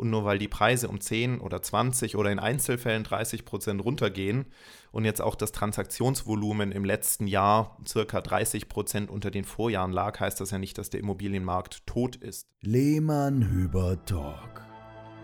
Und 0.00 0.08
nur 0.08 0.24
weil 0.24 0.38
die 0.38 0.48
Preise 0.48 0.88
um 0.88 0.98
10 0.98 1.42
oder 1.42 1.60
20 1.60 2.16
oder 2.16 2.32
in 2.32 2.38
Einzelfällen 2.38 3.04
30 3.04 3.44
Prozent 3.44 3.84
runtergehen 3.84 4.46
und 4.92 5.04
jetzt 5.04 5.20
auch 5.20 5.34
das 5.34 5.52
Transaktionsvolumen 5.52 6.72
im 6.72 6.86
letzten 6.86 7.26
Jahr 7.26 7.76
circa 7.86 8.22
30 8.22 8.70
Prozent 8.70 9.10
unter 9.10 9.30
den 9.30 9.44
Vorjahren 9.44 9.92
lag, 9.92 10.18
heißt 10.18 10.40
das 10.40 10.52
ja 10.52 10.58
nicht, 10.58 10.78
dass 10.78 10.88
der 10.88 11.00
Immobilienmarkt 11.00 11.86
tot 11.86 12.16
ist. 12.16 12.48
Lehmann 12.62 13.46
Hüber 13.46 14.02
Talk, 14.06 14.62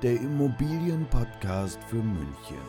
der 0.03 0.21
Immobilienpodcast 0.21 1.83
für 1.85 2.03
München. 2.03 2.61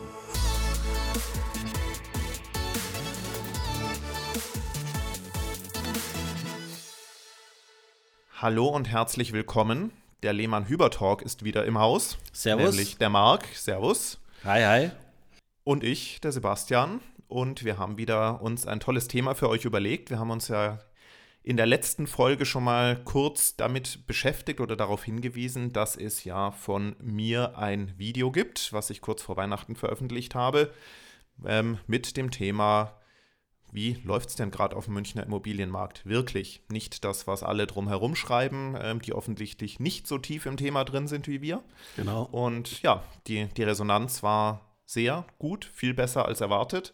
Hallo 8.40 8.68
und 8.68 8.88
herzlich 8.88 9.34
willkommen. 9.34 9.92
Der 10.24 10.32
Lehmann 10.32 10.66
Hüber 10.66 10.90
Talk 10.90 11.22
ist 11.22 11.44
wieder 11.44 11.64
im 11.64 11.78
Haus. 11.78 12.18
Servus. 12.32 12.70
Nämlich 12.70 12.98
der 12.98 13.08
Marc. 13.08 13.44
Servus. 13.54 14.18
Hi, 14.42 14.62
hi. 14.62 14.90
Und 15.62 15.84
ich, 15.84 16.20
der 16.20 16.32
Sebastian. 16.32 17.00
Und 17.28 17.62
wir 17.64 17.78
haben 17.78 17.98
wieder 17.98 18.42
uns 18.42 18.66
ein 18.66 18.80
tolles 18.80 19.06
Thema 19.06 19.36
für 19.36 19.48
euch 19.48 19.64
überlegt. 19.64 20.10
Wir 20.10 20.18
haben 20.18 20.32
uns 20.32 20.48
ja 20.48 20.80
in 21.44 21.56
der 21.56 21.66
letzten 21.66 22.08
Folge 22.08 22.46
schon 22.46 22.64
mal 22.64 22.96
kurz 23.04 23.54
damit 23.54 24.08
beschäftigt 24.08 24.60
oder 24.60 24.74
darauf 24.74 25.04
hingewiesen, 25.04 25.72
dass 25.72 25.94
es 25.94 26.24
ja 26.24 26.50
von 26.50 26.96
mir 27.00 27.56
ein 27.56 27.96
Video 27.96 28.32
gibt, 28.32 28.72
was 28.72 28.90
ich 28.90 29.00
kurz 29.00 29.22
vor 29.22 29.36
Weihnachten 29.36 29.76
veröffentlicht 29.76 30.34
habe, 30.34 30.72
ähm, 31.46 31.78
mit 31.86 32.16
dem 32.16 32.32
Thema 32.32 32.97
wie 33.72 34.00
läuft 34.04 34.30
es 34.30 34.36
denn 34.36 34.50
gerade 34.50 34.76
auf 34.76 34.86
dem 34.86 34.94
Münchner 34.94 35.24
Immobilienmarkt 35.24 36.06
wirklich? 36.06 36.62
Nicht 36.70 37.04
das, 37.04 37.26
was 37.26 37.42
alle 37.42 37.66
drumherum 37.66 38.16
schreiben, 38.16 38.76
ähm, 38.80 39.02
die 39.02 39.12
offensichtlich 39.12 39.80
nicht 39.80 40.06
so 40.06 40.18
tief 40.18 40.46
im 40.46 40.56
Thema 40.56 40.84
drin 40.84 41.06
sind 41.06 41.28
wie 41.28 41.42
wir. 41.42 41.62
Genau. 41.96 42.22
Und 42.24 42.82
ja, 42.82 43.02
die, 43.26 43.46
die 43.56 43.62
Resonanz 43.62 44.22
war 44.22 44.62
sehr 44.84 45.26
gut, 45.38 45.64
viel 45.64 45.94
besser 45.94 46.26
als 46.26 46.40
erwartet. 46.40 46.92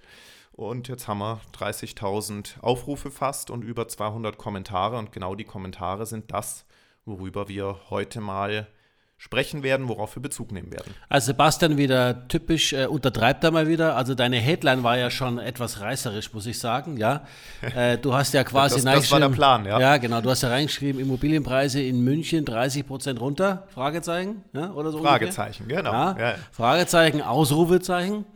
Und 0.53 0.89
jetzt 0.89 1.09
haben 1.09 1.19
wir 1.19 1.41
30.000 1.53 2.61
Aufrufe 2.61 3.11
fast 3.11 3.51
und 3.51 3.63
über 3.63 3.89
200 3.89 4.39
Kommentare. 4.39 4.99
Und 4.99 5.11
genau 5.13 5.35
die 5.35 5.45
Kommentare 5.45 6.07
sind 6.07 6.33
das, 6.33 6.65
worüber 7.05 7.49
wir 7.49 7.81
heute 7.91 8.21
mal 8.21 8.69
sprechen 9.17 9.63
werden, 9.63 9.89
worauf 9.89 10.17
wir 10.17 10.23
Bezug 10.23 10.53
nehmen 10.53 10.71
werden. 10.71 10.93
Also 11.09 11.27
Sebastian 11.27 11.79
wieder 11.79 12.29
typisch 12.29 12.73
äh, 12.73 12.87
untertreibt 12.87 13.43
da 13.43 13.51
mal 13.51 13.69
wieder. 13.69 13.97
Also 13.97 14.15
deine 14.15 14.37
Headline 14.37 14.83
war 14.83 14.99
ja 14.99 15.11
schon 15.11 15.39
etwas 15.39 15.81
reißerisch, 15.81 16.33
muss 16.33 16.47
ich 16.47 16.59
sagen. 16.59 16.97
Ja, 16.97 17.25
äh, 17.75 17.97
du 17.97 18.13
hast 18.13 18.35
ja 18.35 18.45
quasi 18.45 18.83
das, 18.83 18.85
das 18.85 19.11
war 19.11 19.21
der 19.21 19.31
Plan, 19.31 19.65
ja. 19.65 19.81
Ja, 19.81 19.97
genau. 19.97 20.21
Du 20.21 20.31
hast 20.31 20.43
ja 20.43 20.51
reingeschrieben 20.51 21.01
Immobilienpreise 21.01 21.81
in 21.81 22.03
München 22.03 22.45
30 22.45 22.87
Prozent 22.87 23.21
runter. 23.21 23.67
Fragezeichen, 23.73 24.45
ja, 24.53 24.73
oder 24.73 24.91
so. 24.91 25.01
Fragezeichen, 25.01 25.65
ungefähr? 25.65 25.83
genau. 25.83 25.93
Ja, 25.93 26.19
ja. 26.19 26.35
Fragezeichen, 26.53 27.23
Ausrufezeichen. 27.23 28.27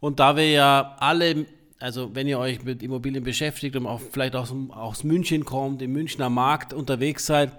Und 0.00 0.20
da 0.20 0.36
wir 0.36 0.50
ja 0.50 0.96
alle 0.98 1.46
also 1.80 2.14
wenn 2.14 2.26
ihr 2.26 2.38
euch 2.38 2.64
mit 2.64 2.82
Immobilien 2.82 3.24
beschäftigt 3.24 3.76
und 3.76 3.86
auch 3.86 4.00
vielleicht 4.00 4.36
aus, 4.36 4.54
aus 4.70 5.04
München 5.04 5.44
kommt, 5.44 5.82
im 5.82 5.92
Münchner 5.92 6.30
Markt 6.30 6.72
unterwegs 6.72 7.26
seid, 7.26 7.52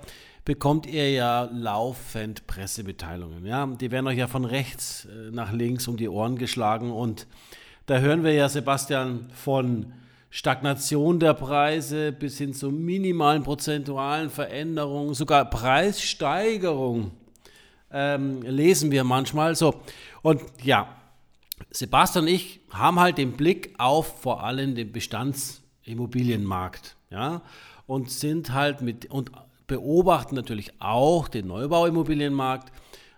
bekommt 0.45 0.85
ihr 0.85 1.11
ja 1.11 1.49
laufend 1.51 2.47
Pressemitteilungen. 2.47 3.45
Ja? 3.45 3.65
Die 3.65 3.91
werden 3.91 4.07
euch 4.07 4.19
ja 4.19 4.27
von 4.27 4.45
rechts 4.45 5.05
äh, 5.05 5.31
nach 5.31 5.51
links 5.51 5.87
um 5.87 5.97
die 5.97 6.07
Ohren 6.07 6.37
geschlagen. 6.37 6.91
Und 6.91 7.27
da 7.87 7.97
hören 7.97 8.23
wir 8.23 8.31
ja, 8.31 8.47
Sebastian, 8.47 9.29
von 9.33 9.91
Stagnation 10.29 11.19
der 11.19 11.33
Preise 11.33 12.11
bis 12.11 12.37
hin 12.37 12.53
zu 12.53 12.69
minimalen 12.69 13.43
prozentualen 13.43 14.29
Veränderungen, 14.29 15.13
sogar 15.13 15.49
Preissteigerung 15.49 17.11
ähm, 17.91 18.41
lesen 18.41 18.91
wir 18.91 19.03
manchmal. 19.03 19.55
So, 19.55 19.81
und 20.21 20.41
ja, 20.61 20.89
Sebastian 21.71 22.25
und 22.25 22.31
ich 22.31 22.59
haben 22.69 22.99
halt 22.99 23.17
den 23.17 23.31
Blick 23.31 23.73
auf 23.77 24.21
vor 24.21 24.43
allem 24.43 24.75
den 24.75 24.91
Bestandsimmobilienmarkt. 24.91 26.97
Ja, 27.09 27.41
und 27.87 28.11
sind 28.11 28.51
halt 28.51 28.81
mit, 28.81 29.09
und 29.11 29.31
beobachten 29.67 30.35
natürlich 30.35 30.73
auch 30.79 31.27
den 31.27 31.47
Neubauimmobilienmarkt, 31.47 32.71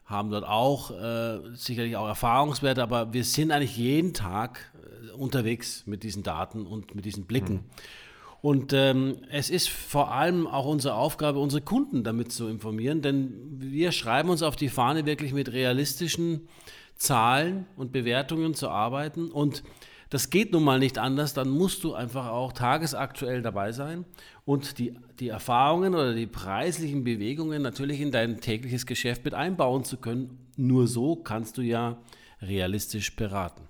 haben 0.05 0.31
dort 0.31 0.45
auch 0.45 0.91
äh, 0.91 1.39
sicherlich 1.53 1.97
auch 1.97 2.07
Erfahrungswerte, 2.07 2.81
aber 2.81 3.13
wir 3.13 3.23
sind 3.23 3.51
eigentlich 3.51 3.77
jeden 3.77 4.13
Tag 4.13 4.71
äh, 4.81 5.11
unterwegs 5.11 5.85
mit 5.85 6.03
diesen 6.03 6.23
Daten 6.23 6.65
und 6.65 6.95
mit 6.95 7.05
diesen 7.05 7.25
Blicken. 7.25 7.53
Mhm. 7.53 7.63
Und 8.41 8.71
ähm, 8.71 9.17
es 9.29 9.49
ist 9.49 9.67
vor 9.67 10.11
allem 10.11 10.47
auch 10.47 10.65
unsere 10.65 10.93
Aufgabe, 10.93 11.39
unsere 11.39 11.61
Kunden 11.61 12.03
damit 12.03 12.31
zu 12.31 12.47
informieren, 12.47 13.01
denn 13.01 13.33
wir 13.57 13.91
schreiben 13.91 14.29
uns 14.29 14.43
auf 14.43 14.55
die 14.55 14.69
Fahne, 14.69 15.05
wirklich 15.05 15.33
mit 15.33 15.51
realistischen 15.51 16.47
Zahlen 16.95 17.65
und 17.75 17.91
Bewertungen 17.91 18.53
zu 18.53 18.69
arbeiten. 18.69 19.31
Und 19.31 19.63
das 20.09 20.29
geht 20.29 20.53
nun 20.53 20.63
mal 20.63 20.79
nicht 20.79 20.97
anders, 20.97 21.33
dann 21.33 21.49
musst 21.49 21.83
du 21.83 21.93
einfach 21.93 22.27
auch 22.27 22.53
tagesaktuell 22.53 23.41
dabei 23.41 23.71
sein 23.71 24.05
und 24.45 24.77
die, 24.79 24.95
die 25.19 25.29
Erfahrungen 25.29 25.93
oder 25.93 26.13
die 26.13 26.27
preislichen 26.27 27.03
Bewegungen 27.03 27.61
natürlich 27.61 27.99
in 27.99 28.11
dein 28.11 28.39
tägliches 28.39 28.85
Geschäft 28.85 29.25
mit 29.25 29.33
einbauen 29.33 29.83
zu 29.83 29.97
können. 29.97 30.47
Nur 30.55 30.87
so 30.87 31.15
kannst 31.15 31.57
du 31.57 31.61
ja 31.61 31.97
realistisch 32.41 33.15
beraten. 33.15 33.63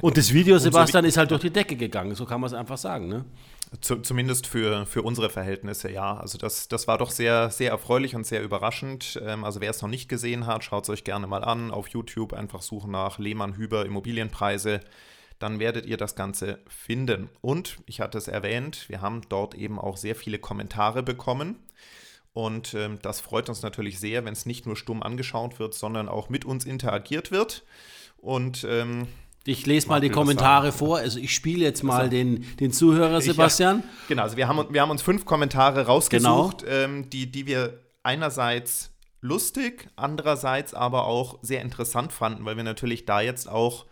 Und 0.00 0.16
das 0.16 0.32
Video, 0.32 0.58
Sebastian, 0.58 1.04
ist 1.04 1.16
halt 1.16 1.30
durch 1.30 1.40
die 1.40 1.50
Decke 1.50 1.76
gegangen, 1.76 2.14
so 2.14 2.24
kann 2.24 2.40
man 2.40 2.48
es 2.48 2.54
einfach 2.54 2.78
sagen. 2.78 3.08
Ne? 3.08 3.24
Zumindest 3.80 4.46
für, 4.46 4.86
für 4.86 5.02
unsere 5.02 5.28
Verhältnisse, 5.30 5.90
ja. 5.90 6.16
Also 6.16 6.38
das, 6.38 6.68
das 6.68 6.88
war 6.88 6.98
doch 6.98 7.10
sehr, 7.10 7.50
sehr 7.50 7.70
erfreulich 7.70 8.14
und 8.14 8.26
sehr 8.26 8.42
überraschend. 8.42 9.20
Ähm, 9.22 9.44
also 9.44 9.60
wer 9.60 9.70
es 9.70 9.82
noch 9.82 9.88
nicht 9.88 10.08
gesehen 10.08 10.46
hat, 10.46 10.64
schaut 10.64 10.84
es 10.84 10.90
euch 10.90 11.04
gerne 11.04 11.26
mal 11.26 11.44
an. 11.44 11.70
Auf 11.70 11.88
YouTube 11.88 12.32
einfach 12.32 12.62
suchen 12.62 12.92
nach 12.92 13.18
Lehmann 13.18 13.56
Hüber 13.56 13.84
Immobilienpreise 13.84 14.80
dann 15.38 15.58
werdet 15.58 15.86
ihr 15.86 15.96
das 15.96 16.14
Ganze 16.14 16.58
finden. 16.66 17.28
Und 17.40 17.78
ich 17.86 18.00
hatte 18.00 18.18
es 18.18 18.28
erwähnt, 18.28 18.88
wir 18.88 19.00
haben 19.00 19.22
dort 19.28 19.54
eben 19.54 19.78
auch 19.78 19.96
sehr 19.96 20.14
viele 20.14 20.38
Kommentare 20.38 21.02
bekommen. 21.02 21.56
Und 22.32 22.74
ähm, 22.74 22.98
das 23.02 23.20
freut 23.20 23.48
uns 23.48 23.62
natürlich 23.62 23.98
sehr, 23.98 24.24
wenn 24.24 24.32
es 24.32 24.46
nicht 24.46 24.66
nur 24.66 24.76
stumm 24.76 25.02
angeschaut 25.02 25.58
wird, 25.58 25.74
sondern 25.74 26.08
auch 26.08 26.28
mit 26.28 26.44
uns 26.44 26.64
interagiert 26.64 27.30
wird. 27.30 27.64
Und 28.16 28.66
ähm, 28.68 29.08
ich 29.44 29.64
lese 29.64 29.88
mal 29.88 30.00
die 30.00 30.10
Kommentare 30.10 30.72
vor. 30.72 30.98
Also 30.98 31.18
ich 31.18 31.34
spiele 31.34 31.64
jetzt 31.64 31.82
mal 31.82 32.00
also, 32.00 32.10
den, 32.10 32.44
den 32.58 32.70
Zuhörer, 32.70 33.20
Sebastian. 33.22 33.78
Ja, 33.78 33.84
genau, 34.08 34.22
also 34.22 34.36
wir 34.36 34.46
haben, 34.46 34.72
wir 34.72 34.82
haben 34.82 34.90
uns 34.90 35.02
fünf 35.02 35.24
Kommentare 35.24 35.86
rausgesucht, 35.86 36.58
genau. 36.64 36.72
ähm, 36.72 37.10
die, 37.10 37.30
die 37.30 37.46
wir 37.46 37.80
einerseits 38.02 38.92
lustig, 39.20 39.88
andererseits 39.96 40.74
aber 40.74 41.06
auch 41.06 41.38
sehr 41.42 41.62
interessant 41.62 42.12
fanden, 42.12 42.44
weil 42.44 42.56
wir 42.56 42.64
natürlich 42.64 43.04
da 43.04 43.20
jetzt 43.20 43.48
auch 43.48 43.86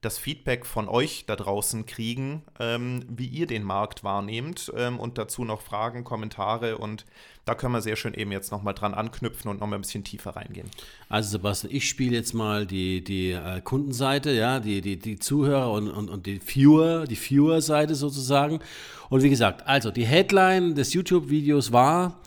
das 0.00 0.16
Feedback 0.16 0.64
von 0.64 0.88
euch 0.88 1.24
da 1.26 1.36
draußen 1.36 1.84
kriegen, 1.84 2.42
ähm, 2.58 3.04
wie 3.08 3.26
ihr 3.26 3.46
den 3.46 3.62
Markt 3.62 4.02
wahrnehmt 4.02 4.72
ähm, 4.76 4.98
und 4.98 5.18
dazu 5.18 5.44
noch 5.44 5.60
Fragen, 5.60 6.04
Kommentare 6.04 6.78
und 6.78 7.04
da 7.44 7.54
können 7.54 7.74
wir 7.74 7.82
sehr 7.82 7.96
schön 7.96 8.14
eben 8.14 8.32
jetzt 8.32 8.52
nochmal 8.52 8.74
dran 8.74 8.94
anknüpfen 8.94 9.50
und 9.50 9.60
nochmal 9.60 9.78
ein 9.78 9.82
bisschen 9.82 10.04
tiefer 10.04 10.36
reingehen. 10.36 10.70
Also 11.08 11.30
Sebastian, 11.30 11.74
ich 11.74 11.88
spiele 11.88 12.16
jetzt 12.16 12.32
mal 12.32 12.66
die, 12.66 13.02
die 13.04 13.32
äh, 13.32 13.60
Kundenseite, 13.60 14.30
ja, 14.30 14.60
die, 14.60 14.80
die, 14.80 14.98
die 14.98 15.18
Zuhörer 15.18 15.70
und, 15.72 15.90
und, 15.90 16.08
und 16.08 16.26
die 16.26 16.40
Viewer, 16.40 17.04
die 17.04 17.16
Viewer-Seite 17.16 17.94
sozusagen. 17.94 18.60
Und 19.08 19.22
wie 19.22 19.30
gesagt, 19.30 19.66
also 19.66 19.90
die 19.90 20.06
Headline 20.06 20.74
des 20.74 20.94
YouTube-Videos 20.94 21.72
war, 21.72 22.20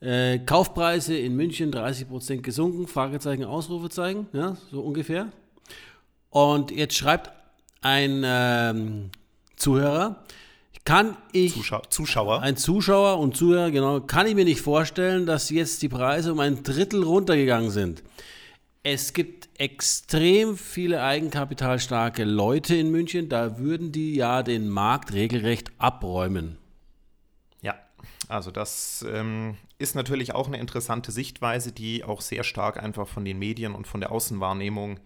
äh, 0.00 0.38
Kaufpreise 0.38 1.16
in 1.16 1.36
München 1.36 1.70
30% 1.70 2.40
gesunken, 2.40 2.86
Fragezeichen, 2.86 3.44
Ausrufezeichen, 3.44 4.28
ja, 4.32 4.56
so 4.70 4.80
ungefähr. 4.80 5.30
Und 6.30 6.70
jetzt 6.70 6.96
schreibt 6.96 7.30
ein 7.82 8.22
ähm, 8.24 9.10
Zuhörer, 9.56 10.24
kann 10.84 11.16
ich, 11.32 11.54
Zuschau 11.54 11.82
Zuschauer, 11.90 12.40
ein 12.40 12.56
Zuschauer 12.56 13.18
und 13.18 13.36
Zuhörer, 13.36 13.70
genau, 13.70 14.00
kann 14.00 14.26
ich 14.26 14.34
mir 14.34 14.44
nicht 14.44 14.60
vorstellen, 14.60 15.26
dass 15.26 15.50
jetzt 15.50 15.82
die 15.82 15.88
Preise 15.88 16.32
um 16.32 16.40
ein 16.40 16.62
Drittel 16.62 17.02
runtergegangen 17.02 17.70
sind. 17.70 18.02
Es 18.82 19.12
gibt 19.12 19.50
extrem 19.58 20.56
viele 20.56 21.02
eigenkapitalstarke 21.02 22.24
Leute 22.24 22.76
in 22.76 22.90
München, 22.90 23.28
da 23.28 23.58
würden 23.58 23.92
die 23.92 24.14
ja 24.14 24.42
den 24.42 24.70
Markt 24.70 25.12
regelrecht 25.12 25.70
abräumen. 25.76 26.56
Ja, 27.60 27.74
also 28.28 28.50
das 28.50 29.04
ähm, 29.06 29.58
ist 29.78 29.94
natürlich 29.94 30.34
auch 30.34 30.46
eine 30.46 30.58
interessante 30.58 31.12
Sichtweise, 31.12 31.72
die 31.72 32.04
auch 32.04 32.22
sehr 32.22 32.42
stark 32.42 32.82
einfach 32.82 33.06
von 33.06 33.24
den 33.26 33.38
Medien 33.38 33.74
und 33.74 33.86
von 33.86 34.00
der 34.00 34.12
Außenwahrnehmung 34.12 34.98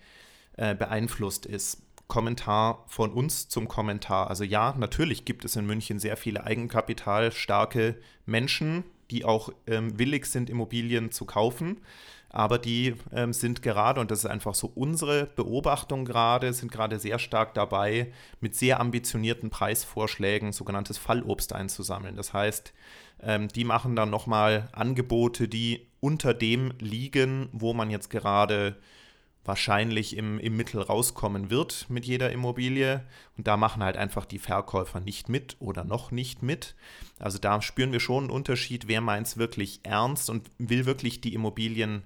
äh, 0.56 0.70
äh, 0.70 0.76
beeinflusst 0.76 1.46
ist. 1.46 1.82
Kommentar 2.06 2.84
von 2.86 3.10
uns 3.12 3.48
zum 3.48 3.66
Kommentar. 3.66 4.28
Also 4.28 4.44
ja, 4.44 4.74
natürlich 4.78 5.24
gibt 5.24 5.44
es 5.44 5.56
in 5.56 5.66
München 5.66 5.98
sehr 5.98 6.16
viele 6.16 6.44
eigenkapitalstarke 6.44 7.96
Menschen, 8.24 8.84
die 9.10 9.24
auch 9.24 9.48
ähm, 9.66 9.98
willig 9.98 10.26
sind, 10.26 10.50
Immobilien 10.50 11.10
zu 11.10 11.24
kaufen. 11.24 11.80
aber 12.34 12.58
die 12.58 12.94
ähm, 13.12 13.32
sind 13.32 13.62
gerade, 13.62 14.00
und 14.00 14.10
das 14.10 14.20
ist 14.20 14.26
einfach 14.26 14.56
so 14.56 14.70
unsere 14.74 15.26
Beobachtung 15.26 16.04
gerade, 16.04 16.52
sind 16.52 16.72
gerade 16.72 16.98
sehr 16.98 17.20
stark 17.20 17.54
dabei, 17.54 18.12
mit 18.40 18.56
sehr 18.56 18.80
ambitionierten 18.80 19.50
Preisvorschlägen 19.50 20.52
sogenanntes 20.52 20.98
Fallobst 20.98 21.52
einzusammeln. 21.52 22.16
Das 22.16 22.32
heißt, 22.32 22.74
ähm, 23.22 23.46
die 23.48 23.62
machen 23.62 23.94
dann 23.94 24.10
nochmal 24.10 24.68
Angebote, 24.72 25.46
die 25.46 25.86
unter 26.00 26.34
dem 26.34 26.72
liegen, 26.80 27.48
wo 27.52 27.72
man 27.72 27.88
jetzt 27.88 28.10
gerade 28.10 28.76
wahrscheinlich 29.44 30.16
im, 30.16 30.38
im 30.38 30.56
Mittel 30.56 30.80
rauskommen 30.80 31.50
wird 31.50 31.86
mit 31.88 32.04
jeder 32.06 32.32
Immobilie. 32.32 33.04
Und 33.36 33.46
da 33.46 33.56
machen 33.56 33.82
halt 33.82 33.96
einfach 33.96 34.24
die 34.24 34.38
Verkäufer 34.38 35.00
nicht 35.00 35.28
mit 35.28 35.56
oder 35.60 35.84
noch 35.84 36.10
nicht 36.10 36.42
mit. 36.42 36.74
Also 37.18 37.38
da 37.38 37.60
spüren 37.60 37.92
wir 37.92 38.00
schon 38.00 38.24
einen 38.24 38.32
Unterschied, 38.32 38.88
wer 38.88 39.00
meint 39.00 39.26
es 39.26 39.36
wirklich 39.36 39.80
ernst 39.82 40.30
und 40.30 40.50
will 40.58 40.86
wirklich 40.86 41.20
die 41.20 41.34
Immobilien 41.34 42.04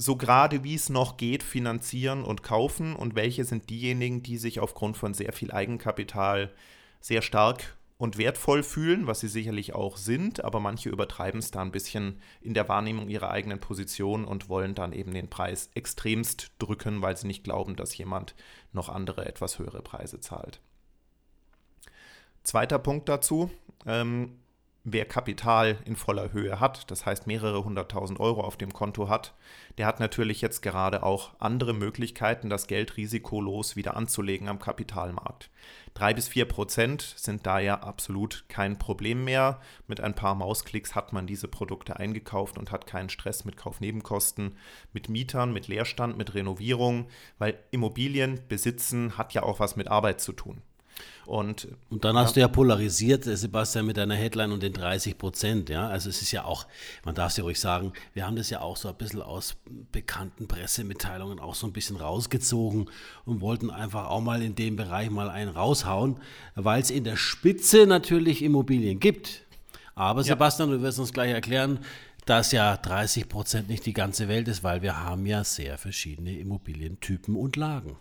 so 0.00 0.14
gerade 0.14 0.62
wie 0.62 0.76
es 0.76 0.90
noch 0.90 1.16
geht 1.16 1.42
finanzieren 1.42 2.22
und 2.22 2.44
kaufen 2.44 2.94
und 2.94 3.16
welche 3.16 3.44
sind 3.44 3.68
diejenigen, 3.68 4.22
die 4.22 4.38
sich 4.38 4.60
aufgrund 4.60 4.96
von 4.96 5.12
sehr 5.12 5.32
viel 5.32 5.50
Eigenkapital 5.50 6.52
sehr 7.00 7.20
stark 7.20 7.76
und 7.98 8.16
wertvoll 8.16 8.62
fühlen, 8.62 9.08
was 9.08 9.20
sie 9.20 9.28
sicherlich 9.28 9.74
auch 9.74 9.96
sind, 9.96 10.44
aber 10.44 10.60
manche 10.60 10.88
übertreiben 10.88 11.40
es 11.40 11.50
da 11.50 11.60
ein 11.62 11.72
bisschen 11.72 12.22
in 12.40 12.54
der 12.54 12.68
Wahrnehmung 12.68 13.08
ihrer 13.08 13.30
eigenen 13.30 13.58
Position 13.58 14.24
und 14.24 14.48
wollen 14.48 14.76
dann 14.76 14.92
eben 14.92 15.12
den 15.12 15.28
Preis 15.28 15.68
extremst 15.74 16.52
drücken, 16.60 17.02
weil 17.02 17.16
sie 17.16 17.26
nicht 17.26 17.42
glauben, 17.42 17.74
dass 17.74 17.98
jemand 17.98 18.36
noch 18.72 18.88
andere 18.88 19.26
etwas 19.26 19.58
höhere 19.58 19.82
Preise 19.82 20.20
zahlt. 20.20 20.60
Zweiter 22.44 22.78
Punkt 22.78 23.08
dazu. 23.08 23.50
Ähm, 23.84 24.38
wer 24.92 25.04
Kapital 25.04 25.78
in 25.84 25.96
voller 25.96 26.32
Höhe 26.32 26.60
hat, 26.60 26.90
das 26.90 27.06
heißt 27.06 27.26
mehrere 27.26 27.64
hunderttausend 27.64 28.20
Euro 28.20 28.42
auf 28.42 28.56
dem 28.56 28.72
Konto 28.72 29.08
hat, 29.08 29.34
der 29.78 29.86
hat 29.86 30.00
natürlich 30.00 30.40
jetzt 30.40 30.60
gerade 30.60 31.02
auch 31.02 31.30
andere 31.38 31.72
Möglichkeiten, 31.72 32.50
das 32.50 32.66
Geld 32.66 32.96
risikolos 32.96 33.76
wieder 33.76 33.96
anzulegen 33.96 34.48
am 34.48 34.58
Kapitalmarkt. 34.58 35.50
Drei 35.94 36.14
bis 36.14 36.28
vier 36.28 36.44
Prozent 36.46 37.14
sind 37.16 37.46
da 37.46 37.58
ja 37.58 37.80
absolut 37.80 38.44
kein 38.48 38.78
Problem 38.78 39.24
mehr. 39.24 39.60
Mit 39.86 40.00
ein 40.00 40.14
paar 40.14 40.34
Mausklicks 40.34 40.94
hat 40.94 41.12
man 41.12 41.26
diese 41.26 41.48
Produkte 41.48 41.96
eingekauft 41.96 42.58
und 42.58 42.70
hat 42.70 42.86
keinen 42.86 43.08
Stress 43.08 43.44
mit 43.44 43.56
Kaufnebenkosten, 43.56 44.56
mit 44.92 45.08
Mietern, 45.08 45.52
mit 45.52 45.68
Leerstand, 45.68 46.16
mit 46.16 46.34
Renovierung, 46.34 47.08
weil 47.38 47.58
Immobilien 47.70 48.40
besitzen 48.48 49.18
hat 49.18 49.32
ja 49.34 49.42
auch 49.42 49.60
was 49.60 49.76
mit 49.76 49.88
Arbeit 49.88 50.20
zu 50.20 50.32
tun. 50.32 50.62
Und, 51.26 51.68
und 51.90 52.04
dann 52.04 52.16
hast 52.16 52.36
du 52.36 52.40
ja 52.40 52.48
polarisiert, 52.48 53.26
äh, 53.26 53.36
Sebastian, 53.36 53.84
mit 53.84 53.98
deiner 53.98 54.14
Headline 54.14 54.50
und 54.50 54.62
den 54.62 54.72
30 54.72 55.18
Prozent. 55.18 55.68
Ja? 55.68 55.86
Also 55.88 56.08
es 56.08 56.22
ist 56.22 56.32
ja 56.32 56.44
auch, 56.44 56.66
man 57.04 57.14
darf 57.14 57.32
es 57.32 57.36
ja 57.36 57.44
ruhig 57.44 57.60
sagen, 57.60 57.92
wir 58.14 58.26
haben 58.26 58.36
das 58.36 58.48
ja 58.48 58.62
auch 58.62 58.78
so 58.78 58.88
ein 58.88 58.94
bisschen 58.94 59.20
aus 59.20 59.56
bekannten 59.92 60.48
Pressemitteilungen 60.48 61.38
auch 61.38 61.54
so 61.54 61.66
ein 61.66 61.74
bisschen 61.74 61.96
rausgezogen 61.96 62.88
und 63.26 63.42
wollten 63.42 63.70
einfach 63.70 64.08
auch 64.08 64.22
mal 64.22 64.42
in 64.42 64.54
dem 64.54 64.76
Bereich 64.76 65.10
mal 65.10 65.28
einen 65.28 65.50
raushauen, 65.50 66.16
weil 66.54 66.80
es 66.80 66.90
in 66.90 67.04
der 67.04 67.16
Spitze 67.16 67.86
natürlich 67.86 68.42
Immobilien 68.42 68.98
gibt. 68.98 69.42
Aber 69.94 70.24
Sebastian, 70.24 70.70
ja. 70.70 70.76
du 70.76 70.82
wirst 70.82 70.98
uns 70.98 71.12
gleich 71.12 71.32
erklären, 71.32 71.80
dass 72.24 72.52
ja 72.52 72.76
30 72.76 73.28
Prozent 73.28 73.68
nicht 73.68 73.84
die 73.84 73.92
ganze 73.92 74.28
Welt 74.28 74.48
ist, 74.48 74.62
weil 74.62 74.80
wir 74.80 75.02
haben 75.02 75.26
ja 75.26 75.44
sehr 75.44 75.76
verschiedene 75.76 76.38
Immobilientypen 76.38 77.36
und 77.36 77.56
Lagen. 77.56 77.96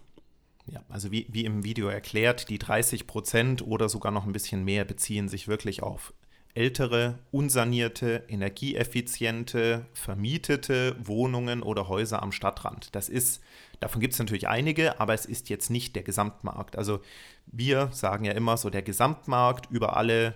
Ja, 0.67 0.81
also 0.89 1.11
wie, 1.11 1.27
wie 1.29 1.45
im 1.45 1.63
Video 1.63 1.87
erklärt, 1.87 2.49
die 2.49 2.59
30 2.59 3.07
Prozent 3.07 3.65
oder 3.65 3.87
sogar 3.89 4.11
noch 4.11 4.25
ein 4.25 4.33
bisschen 4.33 4.63
mehr 4.63 4.83
beziehen 4.85 5.29
sich 5.29 5.47
wirklich 5.47 5.81
auf 5.81 6.13
ältere, 6.57 7.19
unsanierte, 7.31 8.23
energieeffiziente, 8.27 9.85
vermietete 9.93 10.95
Wohnungen 10.99 11.61
oder 11.61 11.87
Häuser 11.87 12.23
am 12.23 12.31
Stadtrand. 12.31 12.95
Das 12.95 13.09
ist, 13.09 13.41
davon 13.79 14.01
gibt 14.01 14.13
es 14.13 14.19
natürlich 14.19 14.47
einige, 14.47 14.99
aber 14.99 15.13
es 15.13 15.25
ist 15.25 15.49
jetzt 15.49 15.69
nicht 15.69 15.95
der 15.95 16.01
Gesamtmarkt. 16.01 16.75
Also 16.75 16.99
wir 17.45 17.89
sagen 17.91 18.25
ja 18.25 18.33
immer 18.33 18.57
so, 18.57 18.71
der 18.71 18.81
Gesamtmarkt 18.81 19.69
über 19.69 19.95
alle 19.95 20.33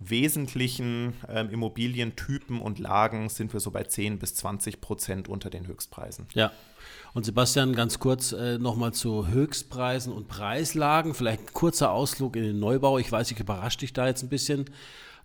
wesentlichen 0.00 1.12
ähm, 1.28 1.50
Immobilientypen 1.50 2.60
und 2.60 2.78
Lagen 2.78 3.28
sind 3.28 3.52
wir 3.52 3.60
so 3.60 3.70
bei 3.70 3.84
10 3.84 4.18
bis 4.18 4.34
20 4.34 4.80
Prozent 4.80 5.28
unter 5.28 5.50
den 5.50 5.66
Höchstpreisen. 5.66 6.26
Ja, 6.34 6.50
und 7.12 7.24
Sebastian, 7.24 7.74
ganz 7.74 7.98
kurz 7.98 8.32
äh, 8.32 8.58
nochmal 8.58 8.92
zu 8.92 9.28
Höchstpreisen 9.28 10.12
und 10.12 10.28
Preislagen. 10.28 11.14
Vielleicht 11.14 11.42
ein 11.42 11.52
kurzer 11.52 11.90
Ausflug 11.90 12.36
in 12.36 12.42
den 12.42 12.58
Neubau. 12.58 12.98
Ich 12.98 13.10
weiß, 13.10 13.30
ich 13.30 13.40
überrasche 13.40 13.78
dich 13.78 13.92
da 13.92 14.06
jetzt 14.06 14.22
ein 14.22 14.28
bisschen. 14.28 14.66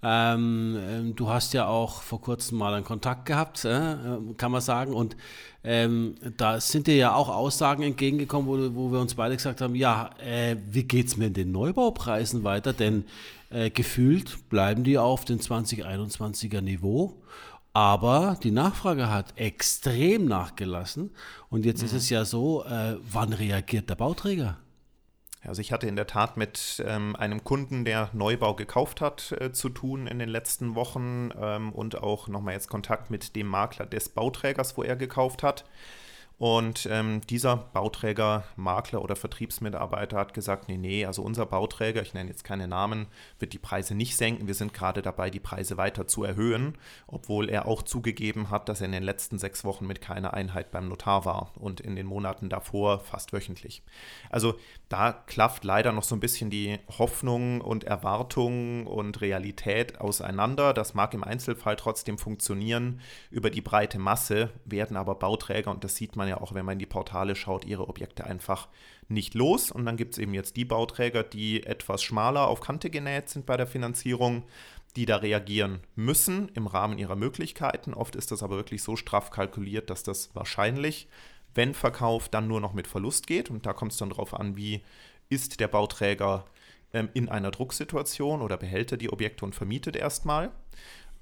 Ähm, 0.03 0.77
ähm, 0.79 1.15
du 1.15 1.29
hast 1.29 1.53
ja 1.53 1.67
auch 1.67 2.01
vor 2.01 2.21
kurzem 2.21 2.57
mal 2.57 2.73
einen 2.73 2.85
Kontakt 2.85 3.25
gehabt, 3.25 3.65
äh, 3.65 3.95
kann 4.37 4.51
man 4.51 4.61
sagen. 4.61 4.93
Und 4.93 5.15
ähm, 5.63 6.15
da 6.37 6.59
sind 6.59 6.87
dir 6.87 6.95
ja 6.95 7.15
auch 7.15 7.29
Aussagen 7.29 7.83
entgegengekommen, 7.83 8.47
wo, 8.47 8.75
wo 8.75 8.91
wir 8.91 8.99
uns 8.99 9.15
beide 9.15 9.35
gesagt 9.35 9.61
haben, 9.61 9.75
ja, 9.75 10.11
äh, 10.19 10.57
wie 10.69 10.83
geht 10.83 11.07
es 11.07 11.17
mit 11.17 11.37
den 11.37 11.51
Neubaupreisen 11.51 12.43
weiter? 12.43 12.73
Denn 12.73 13.05
äh, 13.49 13.69
gefühlt 13.69 14.49
bleiben 14.49 14.83
die 14.83 14.97
auf 14.97 15.25
dem 15.25 15.39
2021er 15.39 16.61
Niveau. 16.61 17.21
Aber 17.73 18.37
die 18.41 18.51
Nachfrage 18.51 19.09
hat 19.09 19.33
extrem 19.37 20.25
nachgelassen. 20.25 21.11
Und 21.49 21.65
jetzt 21.65 21.81
mhm. 21.81 21.87
ist 21.87 21.93
es 21.93 22.09
ja 22.09 22.23
so, 22.23 22.63
äh, 22.63 22.95
wann 23.11 23.33
reagiert 23.33 23.89
der 23.89 23.95
Bauträger? 23.95 24.57
Also 25.47 25.61
ich 25.61 25.71
hatte 25.71 25.87
in 25.87 25.95
der 25.95 26.07
Tat 26.07 26.37
mit 26.37 26.83
ähm, 26.85 27.15
einem 27.15 27.43
Kunden, 27.43 27.85
der 27.85 28.09
Neubau 28.13 28.55
gekauft 28.55 29.01
hat, 29.01 29.33
äh, 29.39 29.51
zu 29.51 29.69
tun 29.69 30.07
in 30.07 30.19
den 30.19 30.29
letzten 30.29 30.75
Wochen 30.75 31.29
ähm, 31.39 31.71
und 31.71 32.01
auch 32.01 32.27
nochmal 32.27 32.53
jetzt 32.53 32.69
Kontakt 32.69 33.09
mit 33.09 33.35
dem 33.35 33.47
Makler 33.47 33.85
des 33.85 34.09
Bauträgers, 34.09 34.77
wo 34.77 34.83
er 34.83 34.95
gekauft 34.95 35.43
hat. 35.43 35.65
Und 36.37 36.87
ähm, 36.91 37.21
dieser 37.29 37.55
Bauträger, 37.55 38.43
Makler 38.57 39.01
oder 39.01 39.15
Vertriebsmitarbeiter 39.15 40.17
hat 40.17 40.33
gesagt, 40.33 40.67
nee, 40.67 40.77
nee, 40.77 41.05
also 41.05 41.21
unser 41.21 41.45
Bauträger, 41.45 42.01
ich 42.01 42.13
nenne 42.13 42.29
jetzt 42.29 42.43
keine 42.43 42.67
Namen, 42.67 43.07
wird 43.39 43.53
die 43.53 43.59
Preise 43.59 43.95
nicht 43.95 44.17
senken. 44.17 44.47
Wir 44.47 44.53
sind 44.53 44.73
gerade 44.73 45.01
dabei, 45.01 45.29
die 45.29 45.39
Preise 45.39 45.77
weiter 45.77 46.07
zu 46.07 46.25
erhöhen, 46.25 46.77
obwohl 47.07 47.49
er 47.49 47.67
auch 47.67 47.83
zugegeben 47.83 48.49
hat, 48.49 48.67
dass 48.67 48.81
er 48.81 48.87
in 48.87 48.91
den 48.91 49.03
letzten 49.03 49.39
sechs 49.39 49.63
Wochen 49.63 49.87
mit 49.87 50.01
keiner 50.01 50.33
Einheit 50.33 50.71
beim 50.71 50.89
Notar 50.89 51.23
war 51.23 51.51
und 51.55 51.79
in 51.79 51.95
den 51.95 52.05
Monaten 52.05 52.49
davor 52.49 52.99
fast 52.99 53.31
wöchentlich. 53.31 53.81
Also 54.29 54.55
da 54.89 55.13
klafft 55.13 55.63
leider 55.63 55.93
noch 55.93 56.03
so 56.03 56.15
ein 56.15 56.19
bisschen 56.19 56.49
die 56.49 56.79
Hoffnung 56.97 57.61
und 57.61 57.85
Erwartung 57.85 58.87
und 58.87 59.21
Realität 59.21 60.01
auseinander. 60.01 60.73
Das 60.73 60.93
mag 60.93 61.13
im 61.13 61.23
Einzelfall 61.23 61.77
trotzdem 61.77 62.17
funktionieren. 62.17 62.99
Über 63.31 63.49
die 63.49 63.61
breite 63.61 63.99
Masse 63.99 64.49
werden 64.65 64.97
aber 64.97 65.15
Bauträger, 65.15 65.71
und 65.71 65.83
das 65.83 65.95
sieht 65.95 66.15
man 66.15 66.24
ja 66.27 66.39
auch, 66.39 66.53
wenn 66.53 66.65
man 66.65 66.73
in 66.73 66.79
die 66.79 66.85
Portale 66.85 67.35
schaut, 67.35 67.65
ihre 67.65 67.87
Objekte 67.87 68.25
einfach 68.25 68.67
nicht 69.07 69.33
los. 69.33 69.71
Und 69.71 69.85
dann 69.85 69.97
gibt 69.97 70.13
es 70.13 70.19
eben 70.19 70.33
jetzt 70.33 70.55
die 70.55 70.65
Bauträger, 70.65 71.23
die 71.23 71.63
etwas 71.63 72.03
schmaler 72.03 72.47
auf 72.47 72.61
Kante 72.61 72.89
genäht 72.89 73.29
sind 73.29 73.45
bei 73.45 73.57
der 73.57 73.67
Finanzierung, 73.67 74.43
die 74.95 75.05
da 75.05 75.17
reagieren 75.17 75.79
müssen 75.95 76.49
im 76.55 76.67
Rahmen 76.67 76.97
ihrer 76.97 77.15
Möglichkeiten. 77.15 77.93
Oft 77.93 78.15
ist 78.15 78.31
das 78.31 78.43
aber 78.43 78.55
wirklich 78.55 78.81
so 78.81 78.95
straff 78.95 79.29
kalkuliert, 79.29 79.89
dass 79.89 80.03
das 80.03 80.33
wahrscheinlich 80.33 81.07
wenn 81.55 81.73
Verkauf 81.73 82.29
dann 82.29 82.47
nur 82.47 82.61
noch 82.61 82.73
mit 82.73 82.85
Verlust 82.85 83.25
geht. 83.25 83.49
Und 83.49 83.65
da 83.65 83.73
kommt 83.73 83.93
es 83.93 83.97
dann 83.97 84.09
darauf 84.09 84.33
an, 84.33 84.55
wie 84.55 84.83
ist 85.29 85.59
der 85.59 85.67
Bauträger 85.67 86.45
ähm, 86.93 87.09
in 87.13 87.29
einer 87.29 87.49
Drucksituation 87.49 88.41
oder 88.41 88.57
behält 88.57 88.91
er 88.91 88.97
die 88.97 89.11
Objekte 89.11 89.45
und 89.45 89.55
vermietet 89.55 89.95
erstmal. 89.95 90.51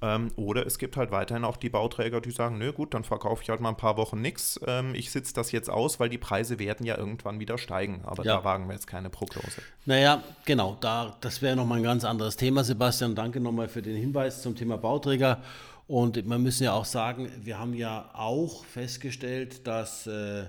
Ähm, 0.03 0.31
oder 0.35 0.67
es 0.67 0.77
gibt 0.77 0.97
halt 0.97 1.11
weiterhin 1.11 1.45
auch 1.45 1.55
die 1.55 1.69
Bauträger, 1.69 2.19
die 2.19 2.31
sagen, 2.31 2.57
nö 2.57 2.73
gut, 2.73 2.93
dann 2.93 3.05
verkaufe 3.05 3.41
ich 3.41 3.49
halt 3.49 3.61
mal 3.61 3.69
ein 3.69 3.77
paar 3.77 3.95
Wochen 3.95 4.19
nichts. 4.19 4.59
Ähm, 4.67 4.93
ich 4.95 5.11
sitze 5.11 5.33
das 5.33 5.53
jetzt 5.53 5.69
aus, 5.69 5.97
weil 5.97 6.09
die 6.09 6.17
Preise 6.17 6.59
werden 6.59 6.85
ja 6.85 6.97
irgendwann 6.97 7.39
wieder 7.39 7.57
steigen. 7.57 8.01
Aber 8.03 8.25
ja. 8.25 8.35
da 8.35 8.43
wagen 8.43 8.67
wir 8.67 8.73
jetzt 8.73 8.85
keine 8.85 9.09
Prognose. 9.09 9.61
Naja, 9.85 10.21
genau, 10.43 10.75
da, 10.81 11.15
das 11.21 11.41
wäre 11.41 11.55
nochmal 11.55 11.77
ein 11.77 11.85
ganz 11.85 12.03
anderes 12.03 12.35
Thema, 12.35 12.65
Sebastian. 12.65 13.15
Danke 13.15 13.39
nochmal 13.39 13.69
für 13.69 13.81
den 13.81 13.95
Hinweis 13.95 14.41
zum 14.41 14.57
Thema 14.57 14.77
Bauträger. 14.77 15.41
Und 15.87 16.25
man 16.25 16.43
müssen 16.43 16.65
ja 16.65 16.73
auch 16.73 16.85
sagen, 16.85 17.31
wir 17.41 17.57
haben 17.57 17.73
ja 17.73 18.09
auch 18.13 18.65
festgestellt, 18.65 19.65
dass 19.67 20.05
äh, 20.05 20.47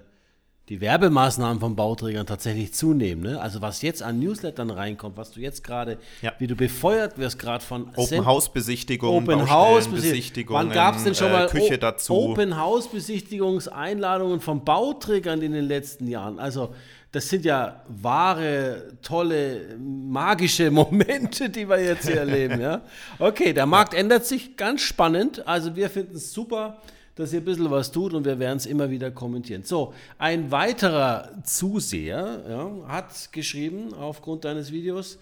die 0.70 0.80
Werbemaßnahmen 0.80 1.60
von 1.60 1.76
Bauträgern 1.76 2.26
tatsächlich 2.26 2.72
zunehmen. 2.72 3.22
Ne? 3.22 3.40
Also 3.40 3.60
was 3.60 3.82
jetzt 3.82 4.02
an 4.02 4.18
Newslettern 4.18 4.70
reinkommt, 4.70 5.18
was 5.18 5.30
du 5.30 5.40
jetzt 5.40 5.62
gerade, 5.62 5.98
ja. 6.22 6.32
wie 6.38 6.46
du 6.46 6.56
befeuert 6.56 7.18
wirst, 7.18 7.38
gerade 7.38 7.62
von 7.62 7.90
Open 7.96 8.24
House 8.24 8.50
Besichtigungen, 8.50 9.28
Open 9.28 9.50
House 9.50 9.88
Besichtigungen, 9.88 10.68
wann 10.68 10.74
gab 10.74 10.96
es 10.96 11.04
denn 11.04 11.14
schon 11.14 11.30
mal 11.32 11.46
äh, 11.46 11.50
Küche 11.50 11.76
dazu? 11.76 12.14
Open 12.14 12.56
House 12.56 12.88
Besichtigungseinladungen 12.88 14.40
von 14.40 14.64
Bauträgern 14.64 15.42
in 15.42 15.52
den 15.52 15.66
letzten 15.66 16.08
Jahren. 16.08 16.38
Also 16.38 16.74
das 17.12 17.28
sind 17.28 17.44
ja 17.44 17.82
wahre, 17.86 18.94
tolle, 19.02 19.76
magische 19.78 20.70
Momente, 20.72 21.50
die 21.50 21.68
wir 21.68 21.78
jetzt 21.78 22.06
hier 22.06 22.20
erleben. 22.20 22.60
Ja? 22.60 22.80
Okay, 23.18 23.52
der 23.52 23.66
Markt 23.66 23.92
ändert 23.92 24.24
sich, 24.24 24.56
ganz 24.56 24.80
spannend. 24.80 25.46
Also 25.46 25.76
wir 25.76 25.90
finden 25.90 26.16
es 26.16 26.32
super, 26.32 26.78
dass 27.14 27.32
ihr 27.32 27.40
ein 27.40 27.44
bisschen 27.44 27.70
was 27.70 27.92
tut 27.92 28.14
und 28.14 28.24
wir 28.24 28.38
werden 28.38 28.56
es 28.56 28.66
immer 28.66 28.90
wieder 28.90 29.10
kommentieren. 29.10 29.62
So, 29.64 29.94
ein 30.18 30.50
weiterer 30.50 31.42
Zuseher 31.44 32.44
ja, 32.48 32.88
hat 32.88 33.32
geschrieben 33.32 33.94
aufgrund 33.94 34.44
deines 34.44 34.72
Videos, 34.72 35.18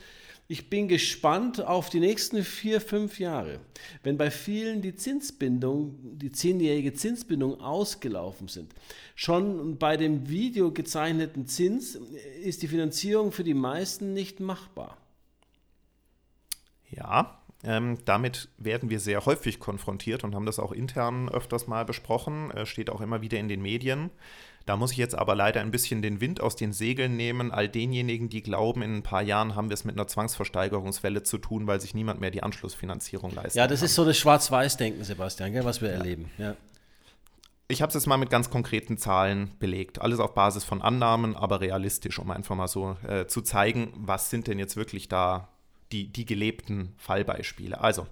ich 0.48 0.68
bin 0.68 0.88
gespannt 0.88 1.64
auf 1.64 1.88
die 1.88 2.00
nächsten 2.00 2.44
vier, 2.44 2.80
fünf 2.80 3.18
Jahre. 3.18 3.60
Wenn 4.02 4.18
bei 4.18 4.30
vielen 4.30 4.82
die 4.82 4.94
Zinsbindung, 4.94 6.18
die 6.18 6.30
zehnjährige 6.30 6.92
Zinsbindung 6.92 7.60
ausgelaufen 7.60 8.48
sind, 8.48 8.74
schon 9.14 9.78
bei 9.78 9.96
dem 9.96 10.28
Video 10.28 10.70
gezeichneten 10.72 11.46
Zins 11.46 11.98
ist 12.42 12.62
die 12.62 12.68
Finanzierung 12.68 13.32
für 13.32 13.44
die 13.44 13.54
meisten 13.54 14.12
nicht 14.12 14.40
machbar. 14.40 14.98
Ja, 16.90 17.41
ähm, 17.64 17.98
damit 18.04 18.48
werden 18.58 18.90
wir 18.90 18.98
sehr 18.98 19.24
häufig 19.24 19.60
konfrontiert 19.60 20.24
und 20.24 20.34
haben 20.34 20.46
das 20.46 20.58
auch 20.58 20.72
intern 20.72 21.28
öfters 21.28 21.66
mal 21.66 21.84
besprochen, 21.84 22.50
äh, 22.50 22.66
steht 22.66 22.90
auch 22.90 23.00
immer 23.00 23.22
wieder 23.22 23.38
in 23.38 23.48
den 23.48 23.62
Medien. 23.62 24.10
Da 24.66 24.76
muss 24.76 24.92
ich 24.92 24.96
jetzt 24.96 25.16
aber 25.16 25.34
leider 25.34 25.60
ein 25.60 25.70
bisschen 25.70 26.02
den 26.02 26.20
Wind 26.20 26.40
aus 26.40 26.54
den 26.54 26.72
Segeln 26.72 27.16
nehmen, 27.16 27.50
all 27.50 27.68
denjenigen, 27.68 28.28
die 28.28 28.42
glauben, 28.42 28.82
in 28.82 28.96
ein 28.96 29.02
paar 29.02 29.22
Jahren 29.22 29.56
haben 29.56 29.70
wir 29.70 29.74
es 29.74 29.84
mit 29.84 29.96
einer 29.96 30.06
Zwangsversteigerungswelle 30.06 31.22
zu 31.24 31.38
tun, 31.38 31.66
weil 31.66 31.80
sich 31.80 31.94
niemand 31.94 32.20
mehr 32.20 32.30
die 32.30 32.42
Anschlussfinanzierung 32.42 33.34
leistet. 33.34 33.56
Ja, 33.56 33.66
das 33.66 33.80
kann. 33.80 33.86
ist 33.86 33.94
so 33.94 34.04
das 34.04 34.16
Schwarz-Weiß-Denken, 34.18 35.02
Sebastian, 35.02 35.52
gell, 35.52 35.64
was 35.64 35.80
wir 35.80 35.88
ja. 35.88 35.96
erleben. 35.96 36.30
Ja. 36.38 36.56
Ich 37.68 37.80
habe 37.80 37.88
es 37.88 37.94
jetzt 37.94 38.06
mal 38.06 38.18
mit 38.18 38.30
ganz 38.30 38.50
konkreten 38.50 38.98
Zahlen 38.98 39.52
belegt. 39.58 40.00
Alles 40.00 40.20
auf 40.20 40.34
Basis 40.34 40.62
von 40.62 40.82
Annahmen, 40.82 41.34
aber 41.36 41.60
realistisch, 41.60 42.18
um 42.18 42.30
einfach 42.30 42.54
mal 42.54 42.68
so 42.68 42.96
äh, 43.08 43.26
zu 43.26 43.40
zeigen, 43.40 43.92
was 43.96 44.30
sind 44.30 44.46
denn 44.46 44.58
jetzt 44.58 44.76
wirklich 44.76 45.08
da 45.08 45.48
die, 45.92 46.12
die 46.12 46.24
gelebten 46.24 46.94
Fallbeispiele. 46.96 47.80
Also, 47.80 48.06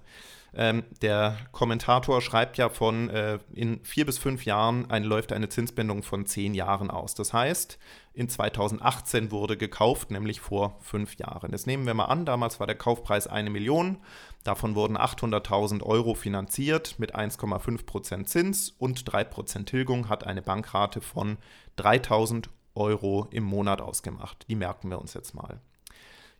ähm, 0.53 0.83
der 1.01 1.37
Kommentator 1.53 2.21
schreibt 2.21 2.57
ja 2.57 2.67
von, 2.67 3.09
äh, 3.09 3.39
in 3.53 3.81
vier 3.83 4.05
bis 4.05 4.17
fünf 4.17 4.43
Jahren 4.43 4.89
ein, 4.89 5.03
läuft 5.03 5.31
eine 5.31 5.47
Zinsbindung 5.47 6.03
von 6.03 6.25
zehn 6.25 6.53
Jahren 6.53 6.91
aus. 6.91 7.15
Das 7.15 7.31
heißt, 7.31 7.79
in 8.13 8.27
2018 8.27 9.31
wurde 9.31 9.55
gekauft, 9.55 10.11
nämlich 10.11 10.41
vor 10.41 10.77
fünf 10.81 11.15
Jahren. 11.15 11.51
Jetzt 11.51 11.67
nehmen 11.67 11.85
wir 11.85 11.93
mal 11.93 12.05
an, 12.05 12.25
damals 12.25 12.59
war 12.59 12.67
der 12.67 12.75
Kaufpreis 12.75 13.27
eine 13.27 13.49
Million. 13.49 13.99
Davon 14.43 14.75
wurden 14.75 14.97
800.000 14.97 15.83
Euro 15.83 16.15
finanziert 16.15 16.95
mit 16.99 17.15
1,5% 17.15 18.25
Zins 18.25 18.71
und 18.71 19.09
3% 19.09 19.65
Tilgung 19.65 20.09
hat 20.09 20.27
eine 20.27 20.41
Bankrate 20.41 20.99
von 20.99 21.37
3.000 21.77 22.47
Euro 22.75 23.27
im 23.31 23.43
Monat 23.43 23.79
ausgemacht. 23.81 24.45
Die 24.49 24.55
merken 24.55 24.89
wir 24.89 24.99
uns 24.99 25.13
jetzt 25.13 25.33
mal. 25.33 25.61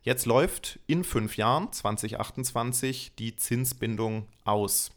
Jetzt 0.02 0.26
läuft 0.26 0.80
in 0.86 1.04
fünf 1.04 1.36
Jahren, 1.36 1.72
2028, 1.72 3.12
die 3.18 3.36
Zinsbindung 3.36 4.26
aus. 4.44 4.90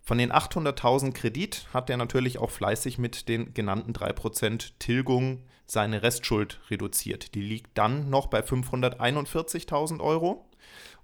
Von 0.00 0.18
den 0.18 0.32
800.000 0.32 1.12
Kredit 1.12 1.66
hat 1.72 1.90
er 1.90 1.96
natürlich 1.96 2.38
auch 2.38 2.50
fleißig 2.50 2.98
mit 2.98 3.28
den 3.28 3.52
genannten 3.54 3.92
3% 3.92 4.72
Tilgung 4.78 5.44
seine 5.66 6.02
Restschuld 6.02 6.60
reduziert. 6.70 7.34
Die 7.34 7.40
liegt 7.40 7.76
dann 7.78 8.10
noch 8.10 8.26
bei 8.26 8.40
541.000 8.40 10.00
Euro. 10.00 10.44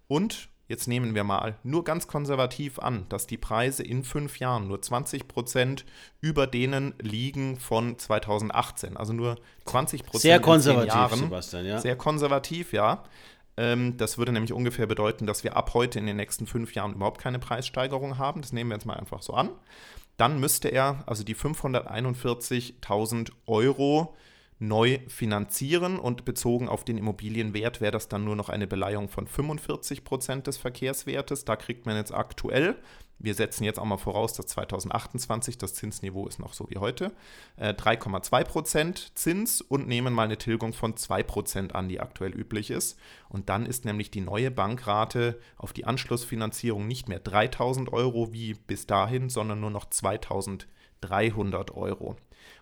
Und 0.09 0.49
Jetzt 0.69 0.87
nehmen 0.87 1.15
wir 1.15 1.25
mal 1.25 1.57
nur 1.63 1.83
ganz 1.83 2.07
konservativ 2.07 2.79
an, 2.79 3.07
dass 3.09 3.27
die 3.27 3.39
Preise 3.39 3.83
in 3.83 4.05
fünf 4.05 4.39
Jahren 4.39 4.69
nur 4.69 4.83
20 4.83 5.27
Prozent 5.27 5.87
über 6.21 6.47
denen 6.47 6.93
liegen 7.01 7.59
von 7.59 7.99
2018. 7.99 8.99
Also 8.99 9.15
nur 9.15 9.37
20 9.65 10.05
Prozent. 10.05 10.23
Sehr 10.23 10.41
konservativ, 10.41 10.93
Jahren. 10.93 11.19
Sebastian, 11.21 11.65
ja. 11.65 11.79
Sehr 11.79 11.97
konservativ, 11.97 12.75
ja. 12.75 13.03
Ähm, 13.57 13.97
das 13.97 14.19
würde 14.19 14.31
nämlich 14.33 14.53
ungefähr 14.53 14.87
bedeuten, 14.87 15.27
dass 15.27 15.43
wir 15.43 15.57
ab 15.57 15.73
heute 15.73 15.99
in 15.99 16.07
den 16.07 16.17
nächsten 16.17 16.47
fünf 16.47 16.75
Jahren 16.75 16.93
überhaupt 16.93 17.21
keine 17.21 17.39
Preissteigerung 17.39 18.19
haben. 18.19 18.43
Das 18.43 18.53
nehmen 18.53 18.69
wir 18.69 18.77
jetzt 18.77 18.85
mal 18.85 18.99
einfach 18.99 19.23
so 19.23 19.33
an. 19.33 19.49
Dann 20.19 20.39
müsste 20.39 20.69
er 20.69 21.03
also 21.07 21.25
die 21.25 21.35
541.000 21.35 23.31
Euro 23.47 24.15
neu 24.59 24.99
finanzieren 25.09 25.99
und 25.99 26.25
bezogen 26.25 26.69
auf 26.69 26.85
den 26.85 26.99
Immobilienwert 26.99 27.81
wäre 27.81 27.93
das 27.93 28.09
dann 28.09 28.25
nur 28.25 28.37
noch 28.37 28.49
eine 28.49 28.67
Beleihung 28.67 29.09
von 29.09 29.27
45 29.27 30.05
Prozent 30.05 30.47
des 30.47 30.57
Verkehrswertes. 30.57 31.45
Da 31.45 31.57
kriegt 31.57 31.87
man 31.87 31.97
jetzt 31.97 32.13
aktuell, 32.13 32.77
wir 33.21 33.35
setzen 33.35 33.65
jetzt 33.65 33.81
auch 33.81 33.85
mal 33.85 33.99
voraus, 33.99 34.33
dass 34.35 34.47
2028 34.47 35.59
das 35.59 35.75
Zinsniveau 35.75 36.29
ist 36.29 36.39
noch 36.39 36.53
so 36.53 36.71
wie 36.71 36.79
heute, 36.79 37.13
3,2 37.59 38.41
äh, 38.41 38.45
Prozent 38.45 39.13
Zins 39.17 39.61
und 39.61 39.89
nehmen 39.89 40.15
mal 40.15 40.23
eine 40.25 40.39
Tilgung 40.39 40.73
von 40.73 40.97
2 40.97 41.25
Prozent 41.25 41.75
an, 41.75 41.89
die 41.89 42.01
aktuell 42.01 42.33
üblich 42.33 42.71
ist. 42.71 42.97
Und 43.29 43.49
dann 43.49 43.67
ist 43.67 43.85
nämlich 43.85 44.11
die 44.13 44.21
neue 44.21 44.53
Bankrate 44.53 45.41
auf 45.57 45.73
die 45.73 45.85
Anschlussfinanzierung 45.85 46.87
nicht 46.87 47.09
mehr 47.09 47.19
3000 47.19 47.93
Euro 47.93 48.33
wie 48.33 48.55
bis 48.55 48.87
dahin, 48.87 49.29
sondern 49.31 49.61
nur 49.61 49.71
noch 49.71 49.91
2300 49.91 51.73
Euro. 51.75 52.17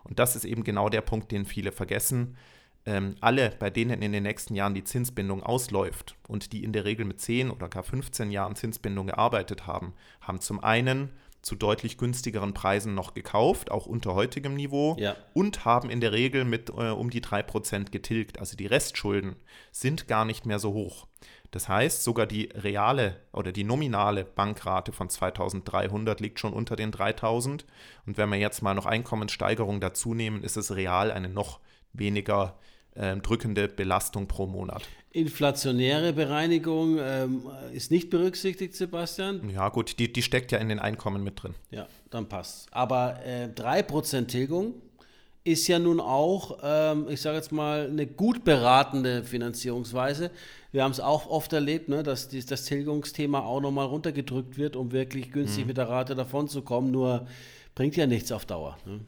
Und 0.09 0.19
das 0.19 0.37
ist 0.37 0.45
eben 0.45 0.65
genau 0.65 0.89
der 0.89 1.01
Punkt, 1.01 1.33
den 1.33 1.45
viele 1.45 1.73
vergessen. 1.73 2.37
Ähm, 2.85 3.17
alle, 3.21 3.51
bei 3.59 3.69
denen 3.69 4.01
in 4.01 4.13
den 4.13 4.23
nächsten 4.23 4.55
Jahren 4.55 4.75
die 4.75 4.85
Zinsbindung 4.85 5.43
ausläuft 5.43 6.15
und 6.29 6.53
die 6.53 6.63
in 6.63 6.73
der 6.73 6.85
Regel 6.85 7.05
mit 7.05 7.21
10 7.21 7.51
oder 7.51 7.69
gar 7.69 7.83
15 7.83 8.31
Jahren 8.31 8.55
Zinsbindung 8.55 9.09
gearbeitet 9.09 9.67
haben, 9.67 9.95
haben 10.21 10.41
zum 10.41 10.63
einen 10.63 11.11
zu 11.47 11.55
deutlich 11.55 11.97
günstigeren 11.97 12.55
Preisen 12.55 12.97
noch 12.97 13.15
gekauft, 13.15 13.71
auch 13.71 13.87
unter 13.87 14.17
heutigem 14.17 14.55
Niveau, 14.55 14.97
ja. 14.99 15.15
und 15.33 15.65
haben 15.65 15.91
in 15.91 16.01
der 16.01 16.11
Regel 16.11 16.45
mit 16.45 16.71
äh, 16.71 16.91
um 16.91 17.09
die 17.09 17.23
3% 17.23 17.93
getilgt. 17.93 18.41
Also 18.41 18.57
die 18.57 18.67
Restschulden 18.67 19.37
sind 19.71 20.09
gar 20.09 20.25
nicht 20.25 20.45
mehr 20.45 20.59
so 20.59 20.73
hoch. 20.73 21.07
Das 21.53 21.69
heißt, 21.69 22.03
sogar 22.03 22.27
die 22.27 22.47
reale 22.53 23.21
oder 23.33 23.53
die 23.53 23.63
nominale 23.63 24.25
Bankrate 24.25 24.91
von 24.91 25.09
2300 25.09 26.19
liegt 26.19 26.41
schon 26.41 26.53
unter 26.53 26.75
den 26.75 26.91
3000. 26.91 27.65
Und 28.07 28.19
wenn 28.19 28.29
wir 28.29 28.39
jetzt 28.39 28.61
mal 28.61 28.75
noch 28.75 28.87
Einkommenssteigerung 28.87 29.81
dazu 29.81 30.15
nehmen, 30.15 30.43
ist 30.43 30.57
es 30.57 30.75
real 30.75 31.13
eine 31.13 31.29
noch 31.29 31.61
weniger 31.93 32.59
äh, 32.97 33.17
drückende 33.19 33.69
Belastung 33.69 34.27
pro 34.27 34.49
Monat. 34.49 34.83
Inflationäre 35.17 36.13
Bereinigung 36.13 36.99
ähm, 37.01 37.43
ist 37.73 37.91
nicht 37.91 38.11
berücksichtigt, 38.11 38.75
Sebastian? 38.75 39.49
Ja, 39.49 39.71
gut, 39.71 39.99
die, 39.99 40.13
die 40.13 40.21
steckt 40.21 40.53
ja 40.53 40.59
in 40.59 40.69
den 40.69 40.79
Einkommen 40.79 41.25
mit 41.25 41.43
drin. 41.43 41.55
Ja, 41.71 41.87
dann 42.11 42.29
passt. 42.29 42.69
Aber 42.71 43.19
äh, 43.25 43.49
3% 43.49 44.27
Tilgung 44.27 44.75
ist 45.43 45.69
ja 45.69 45.79
nun 45.79 46.01
auch, 46.01 46.59
ähm, 46.63 47.07
ich 47.09 47.23
sage 47.23 47.37
jetzt 47.37 47.51
mal, 47.51 47.89
eine 47.89 48.07
gut 48.07 48.45
beratende 48.45 49.25
Finanzierungsweise. 49.25 50.31
Wir 50.71 50.85
haben 50.85 50.93
es 50.93 51.01
auch 51.01 51.31
oft 51.31 51.53
erlebt, 51.55 51.89
ne, 51.89 52.03
dass 52.03 52.29
die, 52.29 52.45
das 52.45 52.65
Tilgungsthema 52.65 53.41
auch 53.41 53.61
nochmal 53.61 53.87
runtergedrückt 53.87 54.59
wird, 54.59 54.77
um 54.77 54.93
wirklich 54.93 55.33
günstig 55.33 55.65
mhm. 55.65 55.69
mit 55.69 55.77
der 55.79 55.89
Rate 55.89 56.15
davon 56.15 56.49
zu 56.49 56.61
kommen. 56.61 56.91
Nur 56.91 57.27
bringt 57.75 57.97
ja 57.97 58.07
nichts 58.07 58.33
auf 58.33 58.45
Dauer. 58.45 58.77
Ne? 58.85 59.01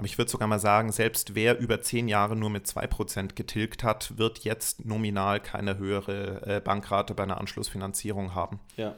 Aber 0.00 0.06
ich 0.06 0.16
würde 0.16 0.30
sogar 0.30 0.48
mal 0.48 0.58
sagen, 0.58 0.92
selbst 0.92 1.34
wer 1.34 1.58
über 1.58 1.82
zehn 1.82 2.08
Jahre 2.08 2.34
nur 2.34 2.48
mit 2.48 2.64
2% 2.64 3.34
getilgt 3.34 3.84
hat, 3.84 4.16
wird 4.16 4.38
jetzt 4.38 4.86
nominal 4.86 5.40
keine 5.40 5.76
höhere 5.76 6.56
äh, 6.56 6.60
Bankrate 6.62 7.12
bei 7.12 7.24
einer 7.24 7.36
Anschlussfinanzierung 7.36 8.34
haben. 8.34 8.60
Ja. 8.78 8.94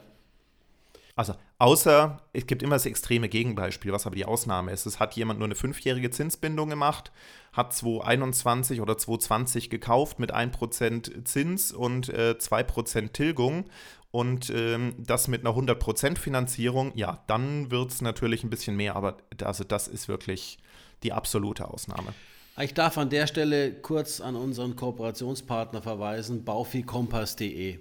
Also 1.16 1.35
außer, 1.59 2.21
es 2.32 2.47
gibt 2.47 2.62
immer 2.62 2.76
das 2.76 2.87
extreme 2.87 3.28
Gegenbeispiel, 3.28 3.90
was 3.90 4.06
aber 4.06 4.14
die 4.14 4.26
Ausnahme 4.26 4.71
ist. 4.71 4.87
Es 4.87 5.00
hat 5.00 5.14
jemand 5.14 5.40
nur 5.40 5.49
eine 5.49 5.56
fünfjährige 5.56 6.12
Zinsbindung 6.12 6.71
gemacht, 6.71 7.11
hat 7.52 7.73
2021 7.73 8.80
oder 8.80 8.97
2020 8.97 9.71
gekauft 9.71 10.21
mit 10.21 10.32
1% 10.32 11.25
Zins 11.25 11.73
und 11.73 12.11
äh, 12.11 12.37
2% 12.38 13.12
Tilgung 13.12 13.64
und 14.12 14.50
ähm, 14.50 14.94
das 14.99 15.26
mit 15.26 15.44
einer 15.44 15.56
100% 15.56 16.16
Finanzierung, 16.16 16.92
ja, 16.94 17.25
dann 17.26 17.73
wird 17.73 17.90
es 17.90 18.02
natürlich 18.02 18.44
ein 18.44 18.50
bisschen 18.50 18.76
mehr, 18.76 18.94
aber 18.94 19.16
also 19.42 19.64
das 19.64 19.88
ist 19.88 20.06
wirklich 20.06 20.59
die 21.02 21.12
absolute 21.12 21.68
Ausnahme. 21.68 22.14
Ich 22.61 22.75
darf 22.75 22.99
an 22.99 23.09
der 23.09 23.26
Stelle 23.26 23.73
kurz 23.73 24.21
an 24.21 24.37
unseren 24.37 24.76
Kooperationspartner 24.76 25.80
verweisen, 25.80 26.44
baufi-kompass.de. 26.44 27.78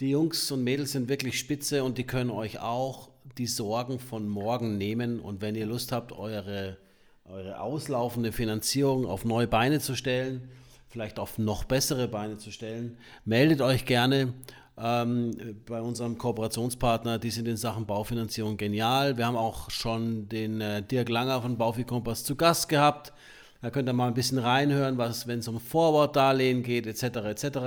Die 0.00 0.10
Jungs 0.10 0.50
und 0.50 0.64
Mädels 0.64 0.92
sind 0.92 1.08
wirklich 1.08 1.38
spitze 1.38 1.84
und 1.84 1.98
die 1.98 2.04
können 2.04 2.30
euch 2.30 2.60
auch 2.60 3.10
die 3.36 3.46
Sorgen 3.46 3.98
von 3.98 4.28
morgen 4.28 4.78
nehmen. 4.78 5.20
Und 5.20 5.42
wenn 5.42 5.54
ihr 5.54 5.66
Lust 5.66 5.92
habt, 5.92 6.12
eure, 6.12 6.78
eure 7.24 7.60
auslaufende 7.60 8.32
Finanzierung 8.32 9.06
auf 9.06 9.24
neue 9.24 9.48
Beine 9.48 9.80
zu 9.80 9.94
stellen, 9.94 10.48
vielleicht 10.88 11.18
auf 11.18 11.36
noch 11.36 11.64
bessere 11.64 12.08
Beine 12.08 12.38
zu 12.38 12.50
stellen, 12.50 12.96
meldet 13.24 13.60
euch 13.60 13.84
gerne 13.84 14.32
ähm, 14.80 15.56
bei 15.66 15.80
unserem 15.80 16.18
Kooperationspartner. 16.18 17.18
Die 17.18 17.30
sind 17.30 17.48
in 17.48 17.56
Sachen 17.56 17.86
Baufinanzierung 17.86 18.56
genial. 18.56 19.16
Wir 19.16 19.26
haben 19.26 19.36
auch 19.36 19.70
schon 19.70 20.28
den 20.28 20.60
äh, 20.60 20.82
Dirk 20.82 21.08
Langer 21.08 21.42
von 21.42 21.56
Baufi 21.56 21.84
Kompass 21.84 22.24
zu 22.24 22.36
Gast 22.36 22.68
gehabt. 22.68 23.12
Da 23.60 23.70
könnt 23.70 23.88
ihr 23.88 23.92
mal 23.92 24.06
ein 24.06 24.14
bisschen 24.14 24.38
reinhören, 24.38 24.98
was, 24.98 25.26
wenn 25.26 25.40
es 25.40 25.48
um 25.48 25.58
Forward-Darlehen 25.58 26.62
geht, 26.62 26.86
etc. 26.86 27.02
etc. 27.24 27.58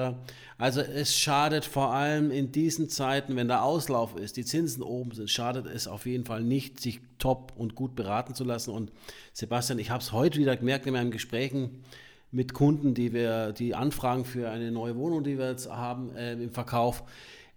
Also 0.58 0.80
es 0.80 1.18
schadet 1.18 1.66
vor 1.66 1.94
allem 1.94 2.32
in 2.32 2.54
diesen 2.54 2.88
Zeiten, 2.88 3.36
wenn 3.36 3.50
der 3.50 3.64
Auslauf 3.64 4.16
ist, 4.16 4.38
die 4.38 4.46
Zinsen 4.46 4.84
oben 4.84 5.12
sind, 5.12 5.30
schadet 5.30 5.66
es 5.66 5.90
auf 5.90 6.06
jeden 6.06 6.24
Fall 6.24 6.44
nicht, 6.44 6.80
sich 6.80 7.02
top 7.18 7.52
und 7.58 7.76
gut 7.76 7.96
beraten 7.96 8.36
zu 8.36 8.46
lassen. 8.46 8.72
Und 8.72 8.94
Sebastian, 9.34 9.80
ich 9.80 9.90
habe 9.90 10.02
es 10.02 10.14
heute 10.14 10.40
wieder 10.40 10.56
gemerkt 10.56 10.86
in 10.86 10.94
meinen 10.94 11.12
Gesprächen 11.12 11.84
mit 12.32 12.54
Kunden, 12.54 12.94
die 12.94 13.14
wir, 13.14 13.52
die 13.52 13.76
Anfragen 13.76 14.26
für 14.26 14.50
eine 14.50 14.72
neue 14.72 14.96
Wohnung, 14.96 15.24
die 15.24 15.38
wir 15.38 15.50
jetzt 15.50 15.70
haben 15.70 16.16
äh, 16.16 16.34
im 16.34 16.52
Verkauf. 16.52 17.04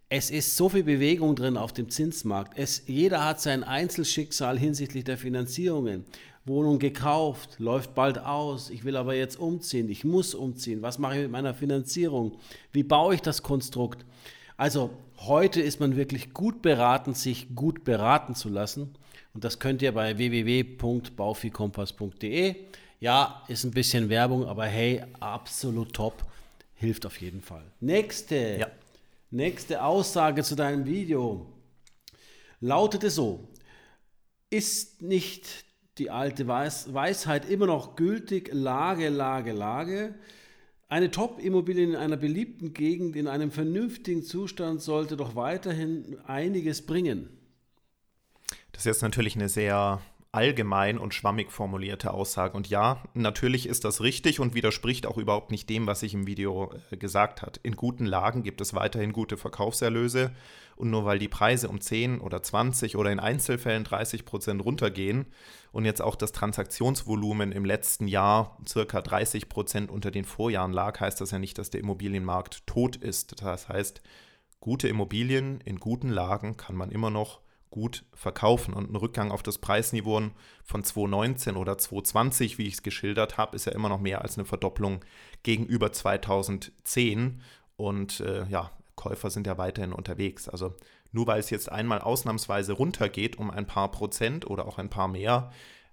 es 0.08 0.30
ist 0.30 0.56
so 0.56 0.68
viel 0.68 0.84
Bewegung 0.84 1.36
drin 1.36 1.56
auf 1.56 1.72
dem 1.72 1.88
Zinsmarkt. 1.88 2.58
Es, 2.58 2.82
jeder 2.86 3.24
hat 3.24 3.40
sein 3.40 3.64
Einzelschicksal 3.64 4.58
hinsichtlich 4.58 5.04
der 5.04 5.16
Finanzierungen. 5.16 6.04
Wohnung 6.46 6.78
gekauft, 6.78 7.58
läuft 7.58 7.94
bald 7.94 8.18
aus, 8.18 8.68
ich 8.68 8.84
will 8.84 8.96
aber 8.96 9.14
jetzt 9.14 9.38
umziehen, 9.38 9.88
ich 9.88 10.04
muss 10.04 10.34
umziehen, 10.34 10.82
was 10.82 10.98
mache 10.98 11.16
ich 11.16 11.22
mit 11.22 11.30
meiner 11.30 11.54
Finanzierung, 11.54 12.32
wie 12.72 12.82
baue 12.82 13.14
ich 13.14 13.22
das 13.22 13.42
Konstrukt. 13.42 14.04
Also 14.58 14.90
heute 15.16 15.62
ist 15.62 15.80
man 15.80 15.96
wirklich 15.96 16.34
gut 16.34 16.60
beraten, 16.60 17.14
sich 17.14 17.54
gut 17.54 17.82
beraten 17.84 18.34
zu 18.34 18.50
lassen 18.50 18.90
und 19.32 19.42
das 19.42 19.58
könnt 19.58 19.80
ihr 19.80 19.92
bei 19.92 20.18
www.baufikompass.de. 20.18 22.56
Ja, 23.04 23.44
ist 23.48 23.64
ein 23.64 23.70
bisschen 23.70 24.08
Werbung, 24.08 24.46
aber 24.46 24.64
hey, 24.64 25.02
absolut 25.20 25.92
top, 25.92 26.24
hilft 26.72 27.04
auf 27.04 27.20
jeden 27.20 27.42
Fall. 27.42 27.62
Nächste, 27.78 28.56
ja. 28.58 28.66
nächste 29.30 29.84
Aussage 29.84 30.42
zu 30.42 30.54
deinem 30.54 30.86
Video 30.86 31.44
lautete 32.60 33.10
so, 33.10 33.46
ist 34.48 35.02
nicht 35.02 35.66
die 35.98 36.08
alte 36.08 36.48
Weis 36.48 36.94
Weisheit 36.94 37.46
immer 37.46 37.66
noch 37.66 37.94
gültig, 37.94 38.48
Lage, 38.54 39.10
Lage, 39.10 39.52
Lage. 39.52 40.14
Eine 40.88 41.10
Top-Immobilie 41.10 41.84
in 41.84 41.96
einer 41.96 42.16
beliebten 42.16 42.72
Gegend 42.72 43.16
in 43.16 43.28
einem 43.28 43.50
vernünftigen 43.50 44.22
Zustand 44.22 44.80
sollte 44.80 45.18
doch 45.18 45.36
weiterhin 45.36 46.16
einiges 46.26 46.86
bringen. 46.86 47.28
Das 48.72 48.80
ist 48.80 48.86
jetzt 48.86 49.02
natürlich 49.02 49.36
eine 49.36 49.50
sehr 49.50 50.00
allgemein 50.34 50.98
und 50.98 51.14
schwammig 51.14 51.52
formulierte 51.52 52.12
Aussage. 52.12 52.56
Und 52.56 52.68
ja, 52.68 53.02
natürlich 53.14 53.68
ist 53.68 53.84
das 53.84 54.00
richtig 54.00 54.40
und 54.40 54.54
widerspricht 54.54 55.06
auch 55.06 55.16
überhaupt 55.16 55.50
nicht 55.50 55.70
dem, 55.70 55.86
was 55.86 56.00
sich 56.00 56.12
im 56.12 56.26
Video 56.26 56.72
äh, 56.90 56.96
gesagt 56.96 57.40
hat. 57.40 57.58
In 57.62 57.76
guten 57.76 58.04
Lagen 58.04 58.42
gibt 58.42 58.60
es 58.60 58.74
weiterhin 58.74 59.12
gute 59.12 59.36
Verkaufserlöse 59.36 60.32
und 60.76 60.90
nur 60.90 61.04
weil 61.04 61.18
die 61.18 61.28
Preise 61.28 61.68
um 61.68 61.80
10 61.80 62.20
oder 62.20 62.42
20 62.42 62.96
oder 62.96 63.12
in 63.12 63.20
Einzelfällen 63.20 63.84
30 63.84 64.24
Prozent 64.24 64.64
runtergehen 64.64 65.26
und 65.72 65.84
jetzt 65.84 66.02
auch 66.02 66.16
das 66.16 66.32
Transaktionsvolumen 66.32 67.52
im 67.52 67.64
letzten 67.64 68.08
Jahr 68.08 68.58
circa 68.66 69.00
30 69.00 69.48
Prozent 69.48 69.90
unter 69.90 70.10
den 70.10 70.24
Vorjahren 70.24 70.72
lag, 70.72 70.98
heißt 70.98 71.20
das 71.20 71.30
ja 71.30 71.38
nicht, 71.38 71.58
dass 71.58 71.70
der 71.70 71.80
Immobilienmarkt 71.80 72.66
tot 72.66 72.96
ist. 72.96 73.40
Das 73.40 73.68
heißt, 73.68 74.02
gute 74.60 74.88
Immobilien 74.88 75.60
in 75.60 75.78
guten 75.78 76.08
Lagen 76.08 76.56
kann 76.56 76.74
man 76.74 76.90
immer 76.90 77.10
noch 77.10 77.40
gut 77.74 78.04
verkaufen. 78.14 78.72
Und 78.72 78.92
ein 78.92 78.94
Rückgang 78.94 79.32
auf 79.32 79.42
das 79.42 79.58
Preisniveau 79.58 80.30
von 80.62 80.84
2019 80.84 81.56
oder 81.56 81.76
2020, 81.76 82.56
wie 82.56 82.68
ich 82.68 82.74
es 82.74 82.82
geschildert 82.84 83.36
habe, 83.36 83.56
ist 83.56 83.66
ja 83.66 83.72
immer 83.72 83.88
noch 83.88 83.98
mehr 83.98 84.22
als 84.22 84.38
eine 84.38 84.44
Verdopplung 84.44 85.00
gegenüber 85.42 85.90
2010. 85.90 87.42
Und 87.76 88.20
äh, 88.20 88.46
ja, 88.46 88.70
Käufer 88.94 89.28
sind 89.28 89.48
ja 89.48 89.58
weiterhin 89.58 89.92
unterwegs. 89.92 90.48
Also 90.48 90.76
nur 91.10 91.26
weil 91.26 91.40
es 91.40 91.50
jetzt 91.50 91.70
einmal 91.70 92.00
ausnahmsweise 92.00 92.74
runtergeht 92.74 93.38
um 93.38 93.50
ein 93.50 93.66
paar 93.66 93.90
Prozent 93.90 94.48
oder 94.48 94.68
auch 94.68 94.78
ein 94.78 94.88
paar 94.88 95.08
mehr, 95.08 95.50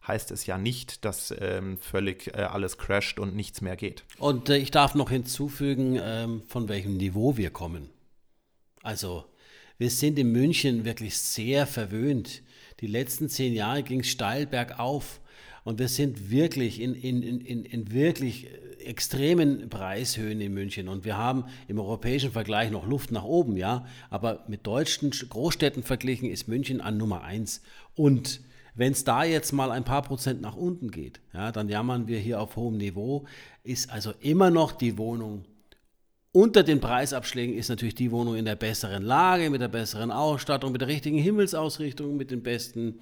heißt 0.08 0.30
es 0.30 0.46
ja 0.46 0.60
nicht, 0.60 1.04
dass 1.04 1.34
ähm, 1.40 1.80
völlig 1.80 2.28
äh, 2.28 2.42
alles 2.42 2.78
crasht 2.78 3.20
und 3.20 3.36
nichts 3.36 3.62
mehr 3.62 3.76
geht. 3.76 4.04
Und 4.20 4.50
äh, 4.50 4.58
ich 4.58 4.70
darf 4.70 4.94
noch 4.94 5.10
hinzufügen, 5.10 6.00
ähm, 6.00 6.44
von 6.48 6.70
welchem 6.70 6.98
Niveau 6.98 7.38
wir 7.38 7.50
kommen. 7.50 7.90
Also 8.84 9.26
wir 9.82 9.90
sind 9.90 10.20
in 10.20 10.32
München 10.32 10.86
wirklich 10.86 11.18
sehr 11.18 11.66
verwöhnt. 11.66 12.44
Die 12.82 12.86
letzten 12.86 13.30
zehn 13.30 13.52
Jahre 13.52 13.82
ging 13.82 14.02
es 14.02 14.10
steil 14.10 14.46
bergauf. 14.46 15.22
Und 15.64 15.80
wir 15.80 15.88
sind 15.88 16.30
wirklich 16.30 16.80
in, 16.80 16.94
in, 16.94 17.24
in, 17.24 17.66
in 17.66 17.92
wirklich 17.92 18.48
extremen 18.78 19.72
Preishöhen 19.72 20.40
in 20.40 20.54
München. 20.54 20.88
Und 20.88 21.04
wir 21.04 21.18
haben 21.18 21.46
im 21.68 21.80
europäischen 21.80 22.32
Vergleich 22.32 22.70
noch 22.70 22.86
Luft 22.86 23.12
nach 23.12 23.24
oben, 23.24 23.58
ja. 23.58 23.88
Aber 24.12 24.46
mit 24.48 24.68
deutschen 24.68 25.10
Großstädten 25.10 25.82
verglichen 25.82 26.30
ist 26.30 26.48
München 26.48 26.80
an 26.80 26.98
Nummer 26.98 27.24
eins. 27.24 27.64
Und 27.96 28.42
wenn 28.76 28.92
es 28.92 29.04
da 29.04 29.24
jetzt 29.24 29.52
mal 29.52 29.72
ein 29.72 29.84
paar 29.84 30.04
Prozent 30.04 30.42
nach 30.42 30.56
unten 30.56 30.92
geht, 30.92 31.22
ja, 31.34 31.52
dann 31.52 31.70
jammern 31.70 32.08
wir 32.08 32.20
hier 32.20 32.40
auf 32.40 32.56
hohem 32.56 32.78
Niveau, 32.78 33.26
ist 33.64 33.90
also 33.90 34.14
immer 34.20 34.52
noch 34.52 34.74
die 34.74 35.00
Wohnung 35.00 35.46
unter 36.34 36.64
den 36.64 36.80
Preisabschlägen 36.80 37.56
ist 37.56 37.70
natürlich 37.70 37.96
die 37.96 38.12
Wohnung 38.12 38.36
in 38.36 38.46
der 38.46 38.56
besseren 38.56 39.04
Lage, 39.04 39.50
mit 39.50 39.62
der 39.62 39.68
besseren 39.68 40.12
Ausstattung, 40.12 40.72
mit 40.72 40.82
der 40.82 40.88
richtigen 40.88 41.18
Himmelsausrichtung, 41.18 42.16
mit 42.16 42.32
den 42.32 42.42
besten 42.42 43.00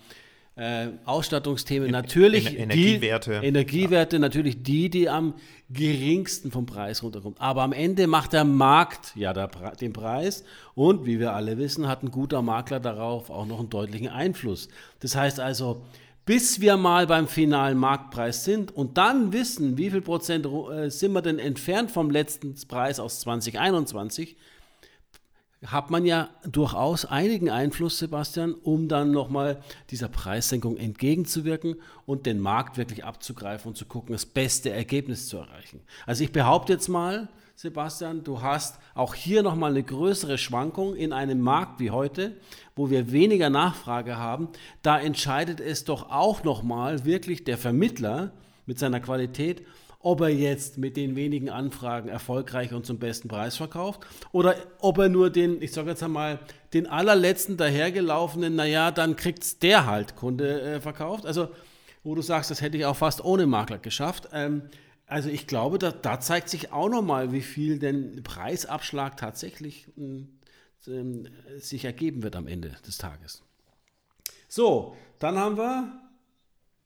äh, 0.55 0.87
Ausstattungsthemen. 1.05 1.91
Natürlich 1.91 2.47
Ener 2.47 2.73
Energiewerte. 2.73 3.39
Die, 3.39 3.47
Energiewerte, 3.47 4.15
ja. 4.15 4.19
natürlich 4.19 4.63
die, 4.63 4.89
die 4.89 5.09
am 5.09 5.35
geringsten 5.69 6.51
vom 6.51 6.65
Preis 6.65 7.03
runterkommt. 7.03 7.39
Aber 7.39 7.61
am 7.61 7.71
Ende 7.71 8.07
macht 8.07 8.33
der 8.33 8.43
Markt 8.43 9.15
ja 9.15 9.31
der, 9.31 9.47
den 9.79 9.93
Preis 9.93 10.43
und 10.73 11.05
wie 11.05 11.19
wir 11.19 11.33
alle 11.33 11.57
wissen, 11.57 11.87
hat 11.87 12.03
ein 12.03 12.11
guter 12.11 12.41
Makler 12.41 12.79
darauf 12.79 13.29
auch 13.29 13.45
noch 13.45 13.59
einen 13.59 13.69
deutlichen 13.69 14.09
Einfluss. 14.09 14.69
Das 15.01 15.15
heißt 15.15 15.39
also, 15.39 15.83
bis 16.29 16.61
wir 16.61 16.77
mal 16.77 17.07
beim 17.07 17.27
finalen 17.27 17.75
Marktpreis 17.75 18.45
sind 18.45 18.71
und 18.75 18.99
dann 18.99 19.33
wissen, 19.33 19.79
wie 19.79 19.89
viel 19.89 20.01
Prozent 20.01 20.45
äh, 20.45 20.91
sind 20.91 21.11
wir 21.13 21.23
denn 21.23 21.39
entfernt 21.39 21.89
vom 21.89 22.11
letzten 22.11 22.53
Preis 22.67 22.99
aus 22.99 23.21
2021, 23.21 24.37
hat 25.65 25.89
man 25.89 26.05
ja 26.05 26.29
durchaus 26.43 27.05
einigen 27.05 27.49
Einfluss, 27.49 27.97
Sebastian, 27.97 28.53
um 28.53 28.87
dann 28.87 29.09
nochmal 29.09 29.63
dieser 29.89 30.07
Preissenkung 30.07 30.77
entgegenzuwirken 30.77 31.77
und 32.05 32.27
den 32.27 32.39
Markt 32.39 32.77
wirklich 32.77 33.03
abzugreifen 33.03 33.69
und 33.69 33.75
zu 33.75 33.87
gucken, 33.87 34.13
das 34.13 34.27
beste 34.27 34.69
Ergebnis 34.69 35.29
zu 35.29 35.37
erreichen. 35.37 35.81
Also 36.05 36.23
ich 36.23 36.31
behaupte 36.31 36.73
jetzt 36.73 36.89
mal, 36.89 37.27
Sebastian, 37.61 38.23
du 38.23 38.41
hast 38.41 38.79
auch 38.95 39.13
hier 39.13 39.43
nochmal 39.43 39.71
eine 39.71 39.83
größere 39.83 40.37
Schwankung 40.37 40.95
in 40.95 41.11
einem 41.11 41.41
Markt 41.41 41.81
wie 41.81 41.91
heute, 41.91 42.37
wo 42.73 42.89
wir 42.89 43.11
weniger 43.11 43.49
Nachfrage 43.49 44.15
haben. 44.15 44.47
Da 44.81 44.97
entscheidet 44.97 45.59
es 45.59 45.83
doch 45.83 46.09
auch 46.09 46.45
nochmal 46.45 47.03
wirklich 47.03 47.43
der 47.43 47.57
Vermittler 47.57 48.31
mit 48.65 48.79
seiner 48.79 49.01
Qualität, 49.01 49.61
ob 49.99 50.21
er 50.21 50.29
jetzt 50.29 50.77
mit 50.77 50.95
den 50.95 51.17
wenigen 51.17 51.49
Anfragen 51.49 52.07
erfolgreich 52.07 52.73
und 52.73 52.85
zum 52.85 52.97
besten 52.97 53.27
Preis 53.27 53.57
verkauft 53.57 54.07
oder 54.31 54.55
ob 54.79 54.97
er 54.97 55.09
nur 55.09 55.29
den, 55.29 55.61
ich 55.61 55.73
sage 55.73 55.89
jetzt 55.89 56.01
einmal, 56.01 56.39
den 56.73 56.87
allerletzten 56.87 57.57
dahergelaufenen, 57.57 58.55
naja, 58.55 58.89
dann 58.89 59.17
kriegt 59.17 59.43
es 59.43 59.59
der 59.59 59.85
halt 59.85 60.15
Kunde 60.15 60.61
äh, 60.61 60.79
verkauft. 60.79 61.25
Also, 61.25 61.49
wo 62.05 62.15
du 62.15 62.21
sagst, 62.21 62.51
das 62.51 62.61
hätte 62.61 62.77
ich 62.77 62.85
auch 62.85 62.95
fast 62.95 63.21
ohne 63.25 63.45
Makler 63.45 63.79
geschafft. 63.79 64.29
Ähm, 64.31 64.69
also 65.09 65.29
ich 65.29 65.47
glaube, 65.47 65.79
da, 65.79 65.91
da 65.91 66.19
zeigt 66.19 66.49
sich 66.49 66.71
auch 66.71 66.87
nochmal, 66.87 67.31
wie 67.31 67.41
viel 67.41 67.79
denn 67.79 68.21
Preisabschlag 68.23 69.17
tatsächlich 69.17 69.87
äh, 69.97 71.59
sich 71.59 71.83
ergeben 71.83 72.21
wird 72.21 72.35
am 72.35 72.47
Ende 72.47 72.75
des 72.85 72.99
Tages. 72.99 73.43
So, 74.47 74.95
dann 75.17 75.37
haben 75.37 75.57
wir 75.57 75.99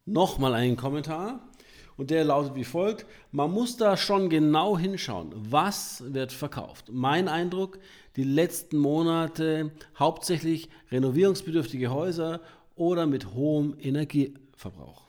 nochmal 0.06 0.54
einen 0.54 0.78
Kommentar 0.78 1.50
und 1.98 2.12
der 2.12 2.24
lautet 2.24 2.56
wie 2.56 2.64
folgt. 2.64 3.06
Man 3.32 3.52
muss 3.52 3.76
da 3.76 3.98
schon 3.98 4.30
genau 4.30 4.78
hinschauen, 4.78 5.34
was 5.36 6.14
wird 6.14 6.32
verkauft. 6.32 6.92
Mein 6.92 7.28
Eindruck, 7.28 7.78
die 8.16 8.24
letzten 8.24 8.78
Monate 8.78 9.72
hauptsächlich 10.00 10.70
renovierungsbedürftige 10.92 11.92
Häuser 11.92 12.40
oder 12.76 13.06
mit 13.06 13.34
hohem 13.34 13.76
Energieverbrauch. 13.78 15.04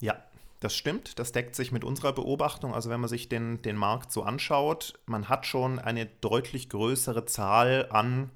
Ja, 0.00 0.22
das 0.64 0.74
stimmt, 0.74 1.18
das 1.18 1.32
deckt 1.32 1.54
sich 1.54 1.72
mit 1.72 1.84
unserer 1.84 2.14
Beobachtung. 2.14 2.72
Also 2.72 2.88
wenn 2.88 3.00
man 3.00 3.10
sich 3.10 3.28
den, 3.28 3.60
den 3.60 3.76
Markt 3.76 4.10
so 4.10 4.22
anschaut, 4.22 4.98
man 5.04 5.28
hat 5.28 5.44
schon 5.44 5.78
eine 5.78 6.06
deutlich 6.06 6.70
größere 6.70 7.26
Zahl 7.26 7.88
an 7.90 8.30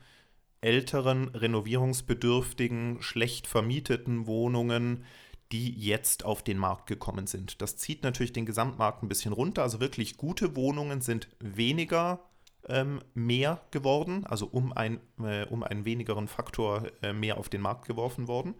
älteren, 0.60 1.28
renovierungsbedürftigen, 1.28 3.00
schlecht 3.00 3.46
vermieteten 3.46 4.26
Wohnungen, 4.26 5.04
die 5.52 5.72
jetzt 5.72 6.26
auf 6.26 6.42
den 6.42 6.58
Markt 6.58 6.86
gekommen 6.86 7.26
sind. 7.26 7.62
Das 7.62 7.76
zieht 7.76 8.02
natürlich 8.02 8.34
den 8.34 8.44
Gesamtmarkt 8.44 9.02
ein 9.02 9.08
bisschen 9.08 9.32
runter. 9.32 9.62
Also 9.62 9.80
wirklich 9.80 10.18
gute 10.18 10.54
Wohnungen 10.54 11.00
sind 11.00 11.28
weniger 11.40 12.20
ähm, 12.68 13.00
mehr 13.14 13.62
geworden, 13.70 14.26
also 14.26 14.46
um, 14.46 14.74
ein, 14.74 15.00
äh, 15.22 15.46
um 15.46 15.62
einen 15.62 15.86
wenigeren 15.86 16.28
Faktor 16.28 16.82
äh, 17.02 17.14
mehr 17.14 17.38
auf 17.38 17.48
den 17.48 17.62
Markt 17.62 17.86
geworfen 17.86 18.28
worden. 18.28 18.54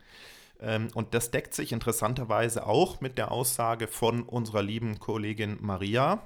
Ähm, 0.60 0.88
und 0.94 1.14
das 1.14 1.30
deckt 1.30 1.54
sich 1.54 1.72
interessanterweise 1.72 2.66
auch 2.66 3.00
mit 3.00 3.18
der 3.18 3.32
Aussage 3.32 3.86
von 3.86 4.22
unserer 4.22 4.62
lieben 4.62 4.98
Kollegin 4.98 5.58
Maria, 5.60 6.22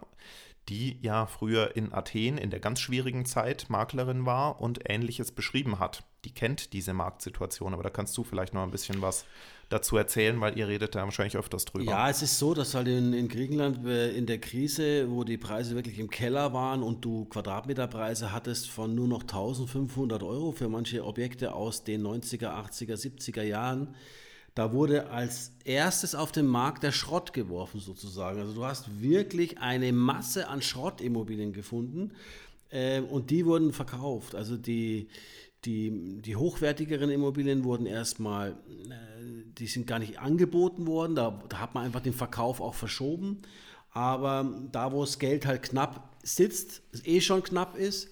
die 0.69 0.99
ja 1.03 1.27
früher 1.27 1.77
in 1.77 1.93
Athen 1.93 2.39
in 2.39 2.51
der 2.51 2.61
ganz 2.61 2.81
schwierigen 2.81 3.25
Zeit 3.25 3.67
Maklerin 3.69 4.27
war 4.27 4.61
und 4.61 4.81
ähnliches 4.89 5.33
beschrieben 5.33 5.79
hat. 5.79 6.05
Die 6.25 6.33
kennt 6.33 6.73
diese 6.73 6.93
Marktsituation, 6.93 7.75
aber 7.75 7.83
da 7.83 7.91
kannst 7.91 8.17
du 8.17 8.23
vielleicht 8.23 8.55
noch 8.55 8.63
ein 8.63 8.71
bisschen 8.71 9.03
was 9.03 9.25
dazu 9.73 9.97
erzählen, 9.97 10.41
weil 10.41 10.57
ihr 10.57 10.69
redet 10.69 10.95
da 10.95 11.03
wahrscheinlich 11.03 11.37
öfters 11.37 11.65
drüber. 11.65 11.91
Ja, 11.91 12.09
es 12.09 12.23
ist 12.23 12.39
so, 12.39 12.55
dass 12.55 12.75
halt 12.75 12.89
in, 12.89 13.13
in 13.13 13.29
Griechenland 13.29 13.85
äh, 13.87 14.11
in 14.13 14.27
der 14.27 14.39
Krise, 14.39 15.11
wo 15.11 15.25
die 15.25 15.39
Preise 15.39 15.75
wirklich 15.75 15.99
im 15.99 16.11
Keller 16.11 16.53
waren 16.53 16.83
und 16.83 17.05
du 17.05 17.25
Quadratmeterpreise 17.25 18.33
hattest 18.33 18.71
von 18.71 18.95
nur 18.95 19.09
noch 19.09 19.23
1500 19.23 20.23
Euro 20.23 20.53
für 20.53 20.69
manche 20.69 21.05
Objekte 21.05 21.55
aus 21.55 21.85
den 21.85 22.07
90er, 22.07 22.51
80er, 22.51 22.95
70er 22.95 23.43
Jahren, 23.43 23.95
da 24.55 24.73
wurde 24.73 25.11
als 25.11 25.53
erstes 25.65 26.15
auf 26.15 26.33
den 26.33 26.47
Markt 26.47 26.83
der 26.83 26.93
Schrott 26.93 27.33
geworfen 27.33 27.81
sozusagen. 27.81 28.41
Also 28.41 28.53
du 28.55 28.65
hast 28.65 29.01
wirklich 29.01 29.59
eine 29.59 29.93
Masse 29.93 30.49
an 30.49 30.61
Schrottimmobilien 30.63 31.53
gefunden. 31.53 32.13
äh, 32.71 33.01
und 33.01 33.31
die 33.31 33.47
wurden 33.47 33.73
verkauft. 33.73 34.35
Also 34.35 34.57
die, 34.57 35.09
die, 35.65 36.21
die 36.23 36.37
hochwertigeren 36.37 37.11
Immobilien 37.11 37.65
wurden 37.65 37.87
erstmal, 37.87 38.53
äh, 38.53 39.55
die 39.59 39.67
sind 39.67 39.87
gar 39.87 39.99
nicht 39.99 40.19
angeboten 40.19 40.87
worden, 40.87 41.15
da, 41.15 41.43
da 41.49 41.61
hat 41.61 41.75
man 41.75 41.85
einfach 41.85 42.01
den 42.01 42.15
Verkauf 42.15 42.61
auch 42.61 42.75
verschoben. 42.75 43.43
Aber 43.91 44.51
da, 44.73 44.93
wo 44.93 45.03
das 45.03 45.19
Geld 45.19 45.47
halt 45.47 45.63
knapp 45.63 46.17
sitzt, 46.23 46.83
es 46.93 47.07
eh 47.07 47.21
schon 47.21 47.43
knapp 47.43 47.77
ist, 47.77 48.09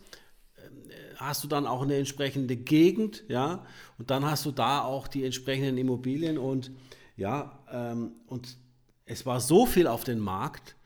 hast 1.21 1.45
du 1.45 1.49
dann 1.49 1.67
auch 1.67 1.83
eine 1.83 1.97
entsprechende 1.97 2.57
Gegend, 2.57 3.25
ja, 3.29 3.65
und 3.99 4.11
dann 4.11 4.25
hast 4.25 4.47
du 4.47 4.51
da 4.51 4.83
auch 4.83 5.07
die 5.07 5.25
entsprechenden 5.25 5.77
Immobilien 5.79 6.39
und 6.39 6.71
ja, 7.17 7.59
ähm, 7.71 8.13
und 8.27 8.57
es 9.05 9.27
war 9.27 9.41
so 9.41 9.67
viel 9.67 9.87
auf 9.87 10.05
dem 10.05 10.21
Markt, 10.21 10.77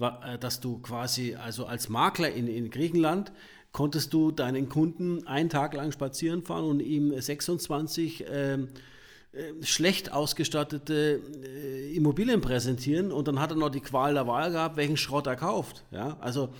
äh, 0.00 0.38
dass 0.38 0.60
du 0.60 0.78
quasi, 0.78 1.34
also 1.34 1.66
als 1.66 1.88
Makler 1.88 2.30
in, 2.32 2.46
in 2.46 2.70
Griechenland, 2.70 3.32
konntest 3.72 4.12
du 4.12 4.30
deinen 4.30 4.68
Kunden 4.68 5.26
einen 5.26 5.48
Tag 5.48 5.74
lang 5.74 5.92
spazieren 5.92 6.42
fahren 6.42 6.64
und 6.64 6.80
ihm 6.80 7.18
26 7.18 8.24
ähm, 8.30 8.68
äh, 9.32 9.62
schlecht 9.62 10.12
ausgestattete 10.12 11.20
äh, 11.44 11.96
Immobilien 11.96 12.40
präsentieren 12.40 13.12
und 13.12 13.28
dann 13.28 13.40
hat 13.40 13.50
er 13.50 13.56
noch 13.56 13.70
die 13.70 13.80
Qual 13.80 14.14
der 14.14 14.26
Wahl 14.26 14.52
gehabt, 14.52 14.76
welchen 14.76 14.96
Schrott 14.96 15.26
er 15.26 15.36
kauft. 15.36 15.84
Ja? 15.90 16.16
Also 16.20 16.50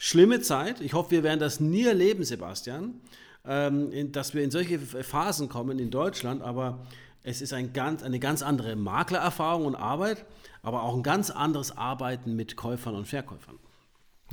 schlimme 0.00 0.40
Zeit. 0.40 0.80
Ich 0.80 0.94
hoffe, 0.94 1.10
wir 1.10 1.22
werden 1.22 1.40
das 1.40 1.60
nie 1.60 1.84
erleben, 1.84 2.24
Sebastian, 2.24 3.02
ähm, 3.44 4.10
dass 4.12 4.32
wir 4.32 4.42
in 4.42 4.50
solche 4.50 4.78
Phasen 4.78 5.50
kommen 5.50 5.78
in 5.78 5.90
Deutschland, 5.90 6.40
aber 6.40 6.86
es 7.22 7.42
ist 7.42 7.52
ein 7.52 7.74
ganz, 7.74 8.02
eine 8.02 8.18
ganz 8.18 8.40
andere 8.40 8.76
Maklererfahrung 8.76 9.66
und 9.66 9.76
Arbeit, 9.76 10.24
aber 10.62 10.84
auch 10.84 10.96
ein 10.96 11.02
ganz 11.02 11.28
anderes 11.28 11.76
Arbeiten 11.76 12.34
mit 12.34 12.56
Käufern 12.56 12.94
und 12.94 13.08
Verkäufern. 13.08 13.58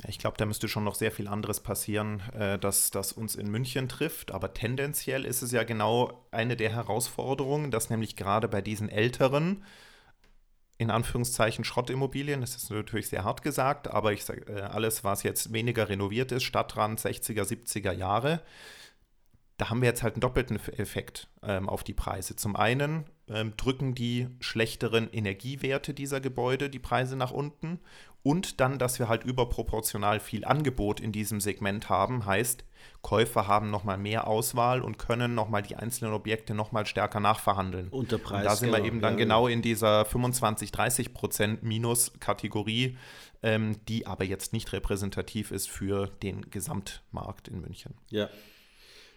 Ich 0.06 0.18
glaube, 0.18 0.38
da 0.38 0.46
müsste 0.46 0.68
schon 0.68 0.84
noch 0.84 0.94
sehr 0.94 1.12
viel 1.12 1.28
anderes 1.28 1.60
passieren, 1.60 2.22
äh, 2.32 2.58
dass 2.58 2.90
das 2.90 3.12
uns 3.12 3.34
in 3.34 3.50
München 3.50 3.90
trifft. 3.90 4.30
Aber 4.30 4.54
tendenziell 4.54 5.26
ist 5.26 5.42
es 5.42 5.52
ja 5.52 5.64
genau 5.64 6.26
eine 6.30 6.56
der 6.56 6.70
Herausforderungen, 6.70 7.70
dass 7.70 7.90
nämlich 7.90 8.16
gerade 8.16 8.48
bei 8.48 8.62
diesen 8.62 8.88
älteren, 8.88 9.64
in 10.78 10.90
Anführungszeichen 10.90 11.64
Schrottimmobilien, 11.64 12.40
das 12.40 12.54
ist 12.54 12.70
natürlich 12.70 13.08
sehr 13.08 13.24
hart 13.24 13.42
gesagt, 13.42 13.88
aber 13.88 14.12
ich 14.12 14.24
sage, 14.24 14.42
äh, 14.46 14.60
alles, 14.60 15.02
was 15.02 15.24
jetzt 15.24 15.52
weniger 15.52 15.88
renoviert 15.88 16.30
ist, 16.30 16.44
Stadtrand 16.44 17.00
60er, 17.00 17.42
70er 17.42 17.92
Jahre, 17.92 18.40
da 19.56 19.70
haben 19.70 19.82
wir 19.82 19.88
jetzt 19.88 20.04
halt 20.04 20.14
einen 20.14 20.20
doppelten 20.20 20.56
Effekt 20.56 21.28
ähm, 21.42 21.68
auf 21.68 21.82
die 21.82 21.94
Preise. 21.94 22.36
Zum 22.36 22.54
einen 22.54 23.06
ähm, 23.28 23.54
drücken 23.56 23.96
die 23.96 24.28
schlechteren 24.38 25.10
Energiewerte 25.10 25.94
dieser 25.94 26.20
Gebäude 26.20 26.70
die 26.70 26.78
Preise 26.78 27.16
nach 27.16 27.32
unten 27.32 27.80
und 28.22 28.60
dann, 28.60 28.78
dass 28.78 29.00
wir 29.00 29.08
halt 29.08 29.24
überproportional 29.24 30.20
viel 30.20 30.44
Angebot 30.44 31.00
in 31.00 31.10
diesem 31.10 31.40
Segment 31.40 31.88
haben, 31.88 32.24
heißt, 32.24 32.64
Käufer 33.02 33.46
haben 33.46 33.70
nochmal 33.70 33.98
mehr 33.98 34.26
Auswahl 34.26 34.82
und 34.82 34.98
können 34.98 35.34
nochmal 35.34 35.62
die 35.62 35.76
einzelnen 35.76 36.12
Objekte 36.12 36.54
nochmal 36.54 36.86
stärker 36.86 37.20
nachverhandeln. 37.20 37.88
Und 37.88 38.12
der 38.12 38.18
Preis, 38.18 38.40
und 38.40 38.44
da 38.44 38.56
sind 38.56 38.70
genau, 38.70 38.82
wir 38.82 38.86
eben 38.86 39.00
dann 39.00 39.14
ja, 39.14 39.18
genau 39.18 39.46
in 39.46 39.62
dieser 39.62 40.04
25, 40.04 40.72
30 40.72 41.14
Prozent 41.14 41.62
Minus-Kategorie, 41.62 42.96
ähm, 43.42 43.76
die 43.86 44.06
aber 44.06 44.24
jetzt 44.24 44.52
nicht 44.52 44.72
repräsentativ 44.72 45.50
ist 45.50 45.68
für 45.68 46.08
den 46.22 46.50
Gesamtmarkt 46.50 47.48
in 47.48 47.60
München. 47.60 47.94
Ja, 48.10 48.28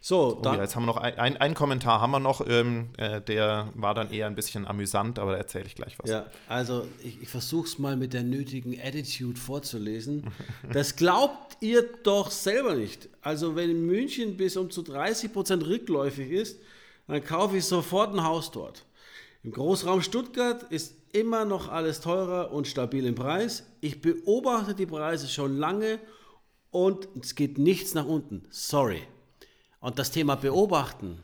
so, 0.04 0.38
oh, 0.38 0.42
dann. 0.42 0.56
Ja, 0.56 0.62
jetzt 0.62 0.76
haben 0.76 0.82
wir 0.82 0.88
noch 0.88 0.98
ein, 0.98 1.18
ein, 1.20 1.38
einen 1.38 1.54
Kommentar, 1.54 2.02
haben 2.02 2.10
wir 2.10 2.20
noch, 2.20 2.46
ähm, 2.48 2.90
äh, 2.98 3.22
der 3.22 3.70
war 3.76 3.94
dann 3.94 4.10
eher 4.10 4.26
ein 4.26 4.34
bisschen 4.34 4.66
amüsant, 4.66 5.20
aber 5.20 5.34
da 5.34 5.38
erzähle 5.38 5.66
ich 5.68 5.76
gleich 5.76 6.00
was. 6.00 6.10
Ja, 6.10 6.26
also 6.48 6.88
ich, 7.04 7.22
ich 7.22 7.30
versuche 7.30 7.68
es 7.68 7.78
mal 7.78 7.96
mit 7.96 8.14
der 8.14 8.24
nötigen 8.24 8.76
Attitude 8.82 9.40
vorzulesen. 9.40 10.32
das 10.74 10.96
glaubt 10.96 11.58
ihr 11.62 11.88
doch 12.02 12.32
selber 12.32 12.74
nicht. 12.74 13.10
Also 13.22 13.56
wenn 13.56 13.86
München 13.86 14.38
bis 14.38 14.58
um 14.58 14.72
zu 14.72 14.82
30 14.82 15.32
Prozent 15.32 15.68
rückläufig 15.68 16.32
ist, 16.32 16.60
dann 17.08 17.24
kaufe 17.24 17.58
ich 17.58 17.66
sofort 17.66 18.12
ein 18.16 18.24
Haus 18.24 18.50
dort. 18.50 18.84
Im 19.44 19.52
Großraum 19.52 20.02
Stuttgart 20.02 20.64
ist 20.72 20.96
immer 21.14 21.46
noch 21.46 21.70
alles 21.70 22.02
teurer 22.02 22.52
und 22.52 22.68
stabil 22.68 23.06
im 23.06 23.14
Preis. 23.14 23.68
Ich 23.82 24.02
beobachte 24.02 24.74
die 24.74 24.88
Preise 24.88 25.28
schon 25.28 25.58
lange 25.58 26.00
und 26.72 27.08
es 27.22 27.36
geht 27.36 27.60
nichts 27.60 27.94
nach 27.94 28.06
unten. 28.06 28.48
Sorry. 28.50 29.04
Und 29.82 30.00
das 30.00 30.12
Thema 30.12 30.36
Beobachten 30.36 31.22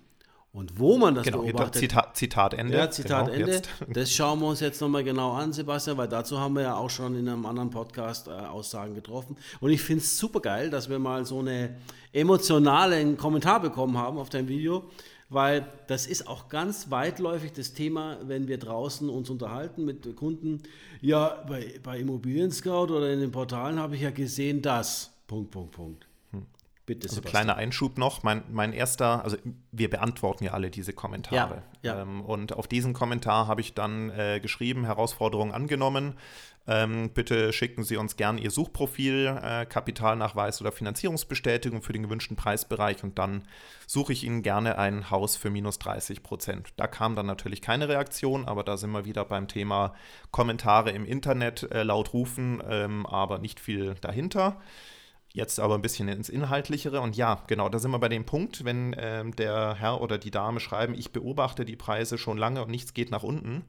und 0.57 0.79
wo 0.79 0.97
man 0.97 1.13
das 1.13 1.25
genau, 1.25 1.43
beobachtet. 1.43 1.75
Zitat, 1.75 2.17
Zitat 2.17 2.53
Ende. 2.55 2.75
Ja, 2.75 2.89
Zitat 2.89 3.27
genau, 3.27 3.37
Ende. 3.37 3.51
Jetzt. 3.51 3.69
Das 3.93 4.11
schauen 4.11 4.39
wir 4.39 4.47
uns 4.47 4.59
jetzt 4.59 4.81
nochmal 4.81 5.03
genau 5.03 5.33
an, 5.33 5.53
Sebastian, 5.53 5.97
weil 5.97 6.07
dazu 6.07 6.39
haben 6.39 6.55
wir 6.55 6.63
ja 6.63 6.75
auch 6.75 6.89
schon 6.89 7.15
in 7.15 7.29
einem 7.29 7.45
anderen 7.45 7.69
Podcast 7.69 8.27
äh, 8.27 8.31
Aussagen 8.31 8.95
getroffen. 8.95 9.37
Und 9.59 9.69
ich 9.69 9.83
finde 9.83 10.01
es 10.01 10.17
super 10.17 10.39
geil, 10.39 10.71
dass 10.71 10.89
wir 10.89 10.97
mal 10.97 11.25
so 11.27 11.39
einen 11.39 11.75
emotionalen 12.11 13.17
Kommentar 13.17 13.61
bekommen 13.61 13.99
haben 13.99 14.17
auf 14.17 14.29
dein 14.29 14.47
Video, 14.47 14.85
weil 15.29 15.67
das 15.85 16.07
ist 16.07 16.27
auch 16.27 16.49
ganz 16.49 16.89
weitläufig 16.89 17.51
das 17.51 17.73
Thema, 17.73 18.17
wenn 18.23 18.47
wir 18.47 18.57
draußen 18.57 19.09
uns 19.09 19.29
unterhalten 19.29 19.85
mit 19.85 20.15
Kunden. 20.15 20.63
Ja, 21.01 21.45
bei, 21.47 21.79
bei 21.83 21.99
Immobilien 21.99 22.49
Scout 22.49 22.91
oder 22.91 23.13
in 23.13 23.19
den 23.19 23.31
Portalen 23.31 23.77
habe 23.77 23.95
ich 23.95 24.01
ja 24.01 24.09
gesehen, 24.09 24.63
dass. 24.63 25.11
Punkt, 25.27 25.51
Punkt, 25.51 25.73
Punkt. 25.73 26.07
Bitte, 26.87 27.09
also 27.09 27.21
kleiner 27.21 27.57
Einschub 27.57 27.97
noch. 27.97 28.23
Mein, 28.23 28.43
mein 28.49 28.71
erster, 28.71 29.21
also 29.21 29.35
wir 29.73 29.89
beantworten 29.89 30.45
ja 30.45 30.53
alle 30.53 30.71
diese 30.71 30.93
Kommentare. 30.93 31.63
Ja, 31.81 31.95
ja. 31.95 32.01
Ähm, 32.01 32.21
und 32.21 32.53
auf 32.53 32.65
diesen 32.65 32.93
Kommentar 32.93 33.47
habe 33.47 33.59
ich 33.59 33.73
dann 33.73 34.09
äh, 34.09 34.39
geschrieben, 34.39 34.85
Herausforderungen 34.85 35.51
angenommen. 35.51 36.13
Ähm, 36.65 37.09
bitte 37.13 37.51
schicken 37.51 37.83
Sie 37.83 37.97
uns 37.97 38.15
gern 38.15 38.37
Ihr 38.37 38.51
Suchprofil, 38.51 39.37
äh, 39.41 39.65
Kapitalnachweis 39.65 40.61
oder 40.61 40.71
Finanzierungsbestätigung 40.71 41.81
für 41.81 41.91
den 41.91 42.03
gewünschten 42.03 42.37
Preisbereich 42.37 43.03
und 43.03 43.19
dann 43.19 43.43
suche 43.85 44.13
ich 44.13 44.23
Ihnen 44.23 44.41
gerne 44.41 44.77
ein 44.77 45.11
Haus 45.11 45.35
für 45.35 45.49
minus 45.49 45.79
30 45.79 46.23
Prozent. 46.23 46.69
Da 46.77 46.87
kam 46.87 47.17
dann 47.17 47.25
natürlich 47.25 47.61
keine 47.61 47.89
Reaktion, 47.89 48.45
aber 48.45 48.63
da 48.63 48.77
sind 48.77 48.91
wir 48.91 49.03
wieder 49.03 49.25
beim 49.25 49.49
Thema 49.49 49.93
Kommentare 50.31 50.91
im 50.91 51.03
Internet 51.03 51.69
äh, 51.69 51.83
laut 51.83 52.13
rufen, 52.13 52.63
ähm, 52.65 53.05
aber 53.05 53.39
nicht 53.39 53.59
viel 53.59 53.95
dahinter. 53.95 54.61
Jetzt 55.37 55.59
aber 55.59 55.75
ein 55.75 55.83
bisschen 55.83 56.07
ins 56.07 56.29
Inhaltlichere. 56.29 56.99
Und 56.99 57.15
ja, 57.15 57.43
genau, 57.45 57.69
da 57.69 57.77
sind 57.77 57.91
wir 57.91 57.99
bei 57.99 58.09
dem 58.09 58.25
Punkt, 58.25 58.65
wenn 58.65 58.95
ähm, 58.97 59.35
der 59.35 59.75
Herr 59.75 60.01
oder 60.01 60.17
die 60.17 60.31
Dame 60.31 60.59
schreiben, 60.59 60.95
ich 60.95 61.11
beobachte 61.11 61.63
die 61.63 61.75
Preise 61.75 62.17
schon 62.17 62.39
lange 62.39 62.63
und 62.63 62.71
nichts 62.71 62.95
geht 62.95 63.11
nach 63.11 63.21
unten. 63.21 63.63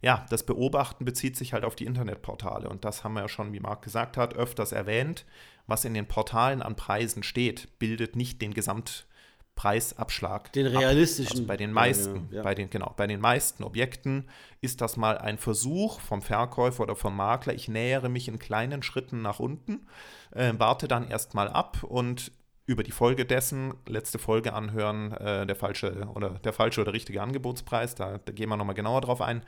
Ja, 0.00 0.26
das 0.30 0.44
Beobachten 0.44 1.04
bezieht 1.04 1.36
sich 1.36 1.52
halt 1.52 1.64
auf 1.64 1.76
die 1.76 1.84
Internetportale. 1.84 2.68
Und 2.68 2.84
das 2.84 3.04
haben 3.04 3.12
wir 3.12 3.20
ja 3.20 3.28
schon, 3.28 3.52
wie 3.52 3.60
Marc 3.60 3.82
gesagt 3.82 4.16
hat, 4.16 4.34
öfters 4.34 4.72
erwähnt. 4.72 5.24
Was 5.68 5.84
in 5.84 5.94
den 5.94 6.08
Portalen 6.08 6.60
an 6.60 6.74
Preisen 6.74 7.22
steht, 7.22 7.78
bildet 7.78 8.16
nicht 8.16 8.42
den 8.42 8.52
Gesamtpreisabschlag. 9.62 10.52
Den 10.52 10.66
realistischen. 10.66 11.32
Also 11.32 11.46
bei 11.46 11.56
den 11.56 11.72
meisten, 11.72 12.28
ja, 12.30 12.38
ja. 12.38 12.42
bei 12.42 12.54
den, 12.54 12.70
genau, 12.70 12.92
bei 12.96 13.06
den 13.06 13.20
meisten 13.20 13.62
Objekten 13.62 14.28
ist 14.60 14.80
das 14.80 14.96
mal 14.96 15.18
ein 15.18 15.38
Versuch 15.38 16.00
vom 16.00 16.22
Verkäufer 16.22 16.82
oder 16.82 16.96
vom 16.96 17.16
Makler. 17.16 17.54
Ich 17.54 17.68
nähere 17.68 18.08
mich 18.08 18.28
in 18.28 18.38
kleinen 18.38 18.82
Schritten 18.82 19.22
nach 19.22 19.40
unten 19.40 19.86
äh, 20.32 20.52
warte 20.58 20.88
dann 20.88 21.08
erstmal 21.08 21.48
ab 21.48 21.82
und 21.82 22.32
über 22.64 22.82
die 22.82 22.92
Folge 22.92 23.24
dessen, 23.24 23.74
letzte 23.86 24.18
Folge 24.18 24.52
anhören, 24.52 25.12
äh, 25.12 25.46
der 25.46 25.56
falsche 25.56 26.06
oder 26.14 26.30
der 26.30 26.52
falsche 26.52 26.80
oder 26.80 26.92
richtige 26.92 27.20
Angebotspreis, 27.20 27.94
da, 27.96 28.18
da 28.18 28.32
gehen 28.32 28.48
wir 28.48 28.56
nochmal 28.56 28.74
genauer 28.74 29.00
drauf 29.00 29.20
ein. 29.20 29.42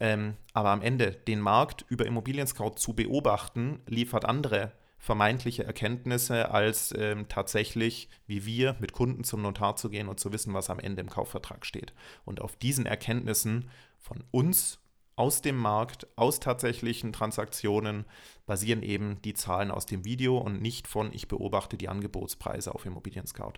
Ähm, 0.00 0.36
aber 0.54 0.70
am 0.70 0.80
Ende 0.80 1.12
den 1.12 1.40
Markt 1.40 1.84
über 1.88 2.06
Immobilien 2.06 2.46
Scout 2.46 2.76
zu 2.76 2.94
beobachten, 2.94 3.80
liefert 3.86 4.24
andere 4.24 4.72
vermeintliche 4.98 5.64
Erkenntnisse, 5.64 6.50
als 6.50 6.92
ähm, 6.96 7.28
tatsächlich, 7.28 8.08
wie 8.26 8.44
wir, 8.44 8.76
mit 8.80 8.92
Kunden 8.92 9.24
zum 9.24 9.42
Notar 9.42 9.76
zu 9.76 9.88
gehen 9.88 10.08
und 10.08 10.20
zu 10.20 10.32
wissen, 10.32 10.54
was 10.54 10.70
am 10.70 10.80
Ende 10.80 11.00
im 11.00 11.08
Kaufvertrag 11.08 11.64
steht. 11.64 11.94
Und 12.24 12.40
auf 12.40 12.56
diesen 12.56 12.84
Erkenntnissen 12.84 13.70
von 13.98 14.24
uns 14.30 14.80
aus 15.16 15.42
dem 15.42 15.56
Markt, 15.56 16.06
aus 16.16 16.38
tatsächlichen 16.38 17.12
Transaktionen 17.12 18.04
basieren 18.46 18.82
eben 18.82 19.20
die 19.22 19.34
Zahlen 19.34 19.70
aus 19.70 19.84
dem 19.84 20.04
Video 20.04 20.38
und 20.38 20.62
nicht 20.62 20.86
von 20.86 21.12
ich 21.12 21.26
beobachte 21.26 21.76
die 21.76 21.88
Angebotspreise 21.88 22.74
auf 22.74 22.86
Immobilien 22.86 23.26
Scout. 23.26 23.54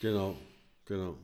Genau, 0.00 0.34
genau. 0.86 1.18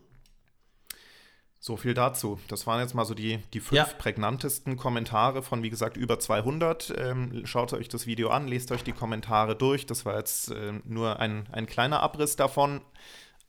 So 1.62 1.76
viel 1.76 1.92
dazu. 1.92 2.40
Das 2.48 2.66
waren 2.66 2.80
jetzt 2.80 2.94
mal 2.94 3.04
so 3.04 3.12
die, 3.12 3.38
die 3.52 3.60
fünf 3.60 3.76
ja. 3.76 3.84
prägnantesten 3.84 4.78
Kommentare 4.78 5.42
von, 5.42 5.62
wie 5.62 5.68
gesagt, 5.68 5.98
über 5.98 6.18
200. 6.18 6.94
Ähm, 6.96 7.42
schaut 7.44 7.74
euch 7.74 7.90
das 7.90 8.06
Video 8.06 8.30
an, 8.30 8.48
lest 8.48 8.72
euch 8.72 8.82
die 8.82 8.92
Kommentare 8.92 9.54
durch. 9.54 9.84
Das 9.84 10.06
war 10.06 10.16
jetzt 10.16 10.50
äh, 10.52 10.72
nur 10.86 11.20
ein, 11.20 11.46
ein 11.52 11.66
kleiner 11.66 12.00
Abriss 12.00 12.34
davon. 12.36 12.80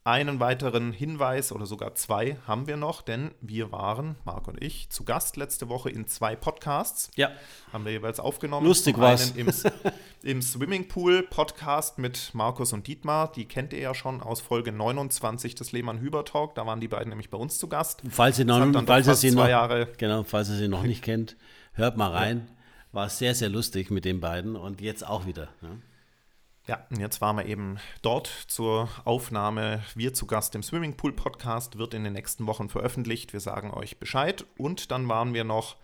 Einen 0.04 0.40
weiteren 0.40 0.92
Hinweis 0.92 1.52
oder 1.52 1.64
sogar 1.64 1.94
zwei 1.94 2.36
haben 2.44 2.66
wir 2.66 2.76
noch, 2.76 3.02
denn 3.02 3.30
wir 3.40 3.70
waren, 3.70 4.16
Marc 4.24 4.48
und 4.48 4.60
ich, 4.60 4.90
zu 4.90 5.04
Gast 5.04 5.36
letzte 5.36 5.68
Woche 5.68 5.90
in 5.90 6.08
zwei 6.08 6.34
Podcasts. 6.34 7.08
Ja. 7.14 7.30
Haben 7.72 7.84
wir 7.84 7.92
jeweils 7.92 8.18
aufgenommen. 8.18 8.66
Lustig 8.66 8.98
war 8.98 9.12
es. 9.12 9.30
Im, 9.30 9.48
Im 10.24 10.42
Swimmingpool-Podcast 10.42 11.98
mit 11.98 12.30
Markus 12.34 12.72
und 12.72 12.88
Dietmar. 12.88 13.30
Die 13.30 13.44
kennt 13.44 13.72
ihr 13.72 13.78
ja 13.78 13.94
schon 13.94 14.20
aus 14.20 14.40
Folge 14.40 14.72
29 14.72 15.54
des 15.54 15.70
Lehmann-Hüber-Talk. 15.70 16.56
Da 16.56 16.66
waren 16.66 16.80
die 16.80 16.88
beiden 16.88 17.10
nämlich 17.10 17.30
bei 17.30 17.38
uns 17.38 17.60
zu 17.60 17.68
Gast. 17.68 18.02
Falls 18.10 18.40
ihr, 18.40 18.44
noch, 18.44 18.84
falls 18.84 19.06
ihr 19.06 19.14
sie 19.14 19.30
noch, 19.30 19.46
Jahre 19.46 19.86
genau, 19.98 20.24
falls 20.24 20.48
ihr 20.48 20.56
sie 20.56 20.66
noch 20.66 20.82
nicht 20.82 21.04
kennt, 21.04 21.36
hört 21.74 21.96
mal 21.96 22.10
rein. 22.10 22.48
War 22.90 23.08
sehr, 23.08 23.36
sehr 23.36 23.50
lustig 23.50 23.92
mit 23.92 24.04
den 24.04 24.20
beiden 24.20 24.56
und 24.56 24.80
jetzt 24.80 25.06
auch 25.06 25.26
wieder. 25.26 25.48
Ja. 25.62 25.68
Ja, 26.68 26.86
und 26.90 27.00
jetzt 27.00 27.20
waren 27.20 27.36
wir 27.36 27.46
eben 27.46 27.78
dort 28.02 28.28
zur 28.46 28.88
Aufnahme. 29.04 29.82
Wir 29.96 30.14
zu 30.14 30.28
Gast 30.28 30.54
im 30.54 30.62
Swimmingpool 30.62 31.12
Podcast 31.12 31.76
wird 31.76 31.92
in 31.92 32.04
den 32.04 32.12
nächsten 32.12 32.46
Wochen 32.46 32.68
veröffentlicht. 32.68 33.32
Wir 33.32 33.40
sagen 33.40 33.72
euch 33.72 33.98
Bescheid. 33.98 34.44
Und 34.56 34.92
dann 34.92 35.08
waren 35.08 35.34
wir 35.34 35.42
noch 35.42 35.74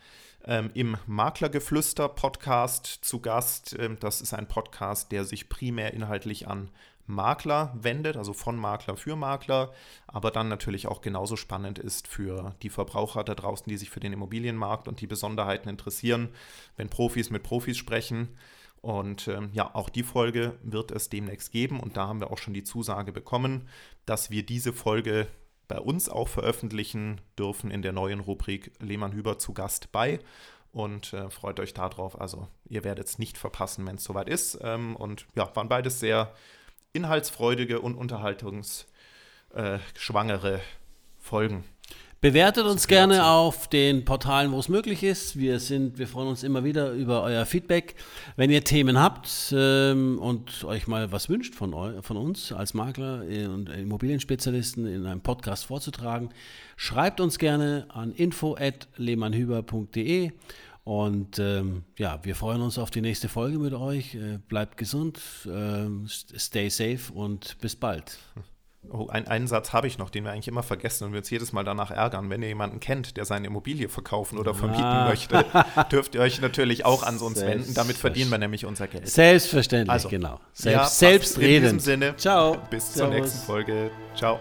ähm, 0.45 0.71
im 0.75 0.97
Maklergeflüster 1.09 2.09
Podcast 2.09 2.87
zu 3.03 3.19
Gast. 3.21 3.77
Ähm, 3.77 3.97
das 3.99 4.21
ist 4.21 4.35
ein 4.35 4.47
Podcast, 4.47 5.11
der 5.11 5.25
sich 5.25 5.49
primär 5.49 5.95
inhaltlich 5.95 6.47
an 6.47 6.71
Makler 7.07 7.75
wendet, 7.75 8.17
also 8.17 8.33
von 8.33 8.57
Makler 8.57 8.97
für 8.97 9.17
Makler, 9.17 9.73
aber 10.07 10.31
dann 10.31 10.49
natürlich 10.49 10.87
auch 10.87 11.01
genauso 11.01 11.37
spannend 11.37 11.79
ist 11.79 12.07
für 12.07 12.55
die 12.63 12.69
Verbraucher 12.69 13.25
da 13.25 13.35
draußen, 13.35 13.65
die 13.67 13.79
sich 13.79 13.89
für 13.89 13.99
den 13.99 14.13
Immobilienmarkt 14.13 14.87
und 14.87 15.01
die 15.01 15.07
Besonderheiten 15.07 15.71
interessieren, 15.71 16.29
wenn 16.77 16.91
Profis 16.91 17.31
mit 17.31 17.43
Profis 17.43 17.79
sprechen. 17.79 18.37
Und 18.81 19.29
ähm, 19.29 19.51
ja, 19.53 19.75
auch 19.75 19.89
die 19.89 20.03
Folge 20.03 20.55
wird 20.63 20.91
es 20.91 21.09
demnächst 21.09 21.51
geben 21.51 21.81
und 21.81 21.97
da 21.97 22.07
haben 22.07 22.21
wir 22.21 22.31
auch 22.31 22.39
schon 22.39 22.55
die 22.55 22.65
Zusage 22.65 23.13
bekommen, 23.13 23.69
dass 24.07 24.31
wir 24.31 24.47
diese 24.47 24.73
Folge 24.73 25.27
bei 25.67 25.79
uns 25.79 26.09
auch 26.09 26.29
veröffentlichen 26.29 27.21
dürfen 27.39 27.71
in 27.71 27.83
der 27.83 27.93
neuen 27.93 28.21
Rubrik 28.21 28.73
Lehmann 28.81 29.13
Hüber 29.13 29.39
zu 29.39 29.53
Gast 29.53 29.93
bei. 29.93 30.21
Und 30.73 31.13
äh, 31.13 31.31
freut 31.31 31.61
euch 31.61 31.75
darauf. 31.75 32.21
Also, 32.21 32.49
ihr 32.69 32.85
werdet 32.85 33.07
es 33.07 33.19
nicht 33.19 33.39
verpassen, 33.39 33.87
wenn 33.87 33.97
es 33.97 34.05
soweit 34.05 34.29
ist. 34.29 34.59
Ähm, 34.63 34.97
und 34.97 35.27
ja, 35.35 35.55
waren 35.55 35.69
beides 35.69 36.01
sehr 36.01 36.33
inhaltsfreudige 36.93 37.81
und 37.81 37.95
unterhaltungsschwangere 37.95 40.55
äh, 40.55 40.61
Folgen. 41.19 41.65
Bewertet 42.21 42.67
uns 42.67 42.89
gerne 42.89 43.27
auf 43.27 43.69
den 43.69 44.05
Portalen, 44.05 44.51
wo 44.51 44.59
es 44.59 44.69
möglich 44.69 45.05
ist. 45.05 45.39
Wir 45.39 45.61
sind, 45.61 45.99
wir 45.99 46.09
freuen 46.09 46.27
uns 46.27 46.43
immer 46.43 46.65
wieder 46.65 46.91
über 46.91 47.23
euer 47.23 47.47
Feedback. 47.47 47.95
Wenn 48.35 48.51
ihr 48.51 48.65
Themen 48.65 48.99
habt 48.99 49.55
ähm, 49.57 50.19
und 50.19 50.65
euch 50.65 50.89
mal 50.89 51.13
was 51.13 51.29
wünscht 51.29 51.55
von, 51.55 51.73
eu, 51.75 52.03
von 52.03 52.17
uns 52.17 52.51
als 52.51 52.75
Makler 52.75 53.23
und 53.23 53.69
Immobilienspezialisten 53.69 54.85
in 54.85 55.07
einem 55.07 55.21
Podcast 55.21 55.67
vorzutragen, 55.67 56.31
schreibt 56.77 57.21
uns 57.21 57.39
gerne 57.39 57.87
an 57.91 58.11
info@lehmannhüber.de 58.11 60.33
und 60.83 61.39
ähm, 61.39 61.85
ja, 61.99 62.19
wir 62.25 62.35
freuen 62.35 62.63
uns 62.63 62.79
auf 62.79 62.91
die 62.91 63.01
nächste 63.01 63.29
Folge 63.29 63.61
mit 63.61 63.75
euch. 63.75 64.17
Äh, 64.17 64.41
bleibt 64.49 64.77
gesund, 64.77 65.21
äh, 65.47 65.87
stay 66.09 66.69
safe 66.69 67.13
und 67.13 67.59
bis 67.61 67.77
bald. 67.77 68.19
Oh, 68.91 69.09
ein, 69.09 69.27
einen 69.27 69.47
Satz 69.47 69.73
habe 69.73 69.87
ich 69.87 69.99
noch, 69.99 70.09
den 70.09 70.25
wir 70.25 70.31
eigentlich 70.33 70.49
immer 70.49 70.63
vergessen 70.63 71.05
und 71.05 71.13
wir 71.13 71.19
uns 71.19 71.29
jedes 71.29 71.53
Mal 71.53 71.65
danach 71.65 71.91
ärgern. 71.91 72.31
Wenn 72.31 72.43
ihr 72.43 72.49
jemanden 72.49 72.81
kennt, 72.81 73.17
der 73.17 73.25
seine 73.25 73.49
Immobilie 73.49 73.89
verkaufen 73.89 74.39
oder 74.39 74.55
vermieten 74.55 74.85
ah. 74.85 75.09
möchte, 75.09 75.45
dürft 75.93 76.15
ihr 76.15 76.21
euch 76.23 76.41
natürlich 76.41 76.85
auch 76.85 77.03
an 77.03 77.19
uns 77.19 77.41
wenden. 77.41 77.75
Damit 77.75 77.97
verdienen 77.97 78.31
wir 78.31 78.39
nämlich 78.39 78.65
unser 78.65 78.87
Geld. 78.87 79.09
Selbstverständlich, 79.09 79.93
also, 79.93 80.09
genau. 80.09 80.41
Selbst, 80.53 80.77
ja, 80.77 80.87
selbstredend. 80.87 81.57
In 81.57 81.63
diesem 81.63 81.81
Sinne, 81.81 82.17
Ciao. 82.17 82.57
Bis 82.71 82.95
Servus. 82.95 83.11
zur 83.11 83.21
nächsten 83.21 83.47
Folge. 83.47 83.91
Ciao. 84.17 84.39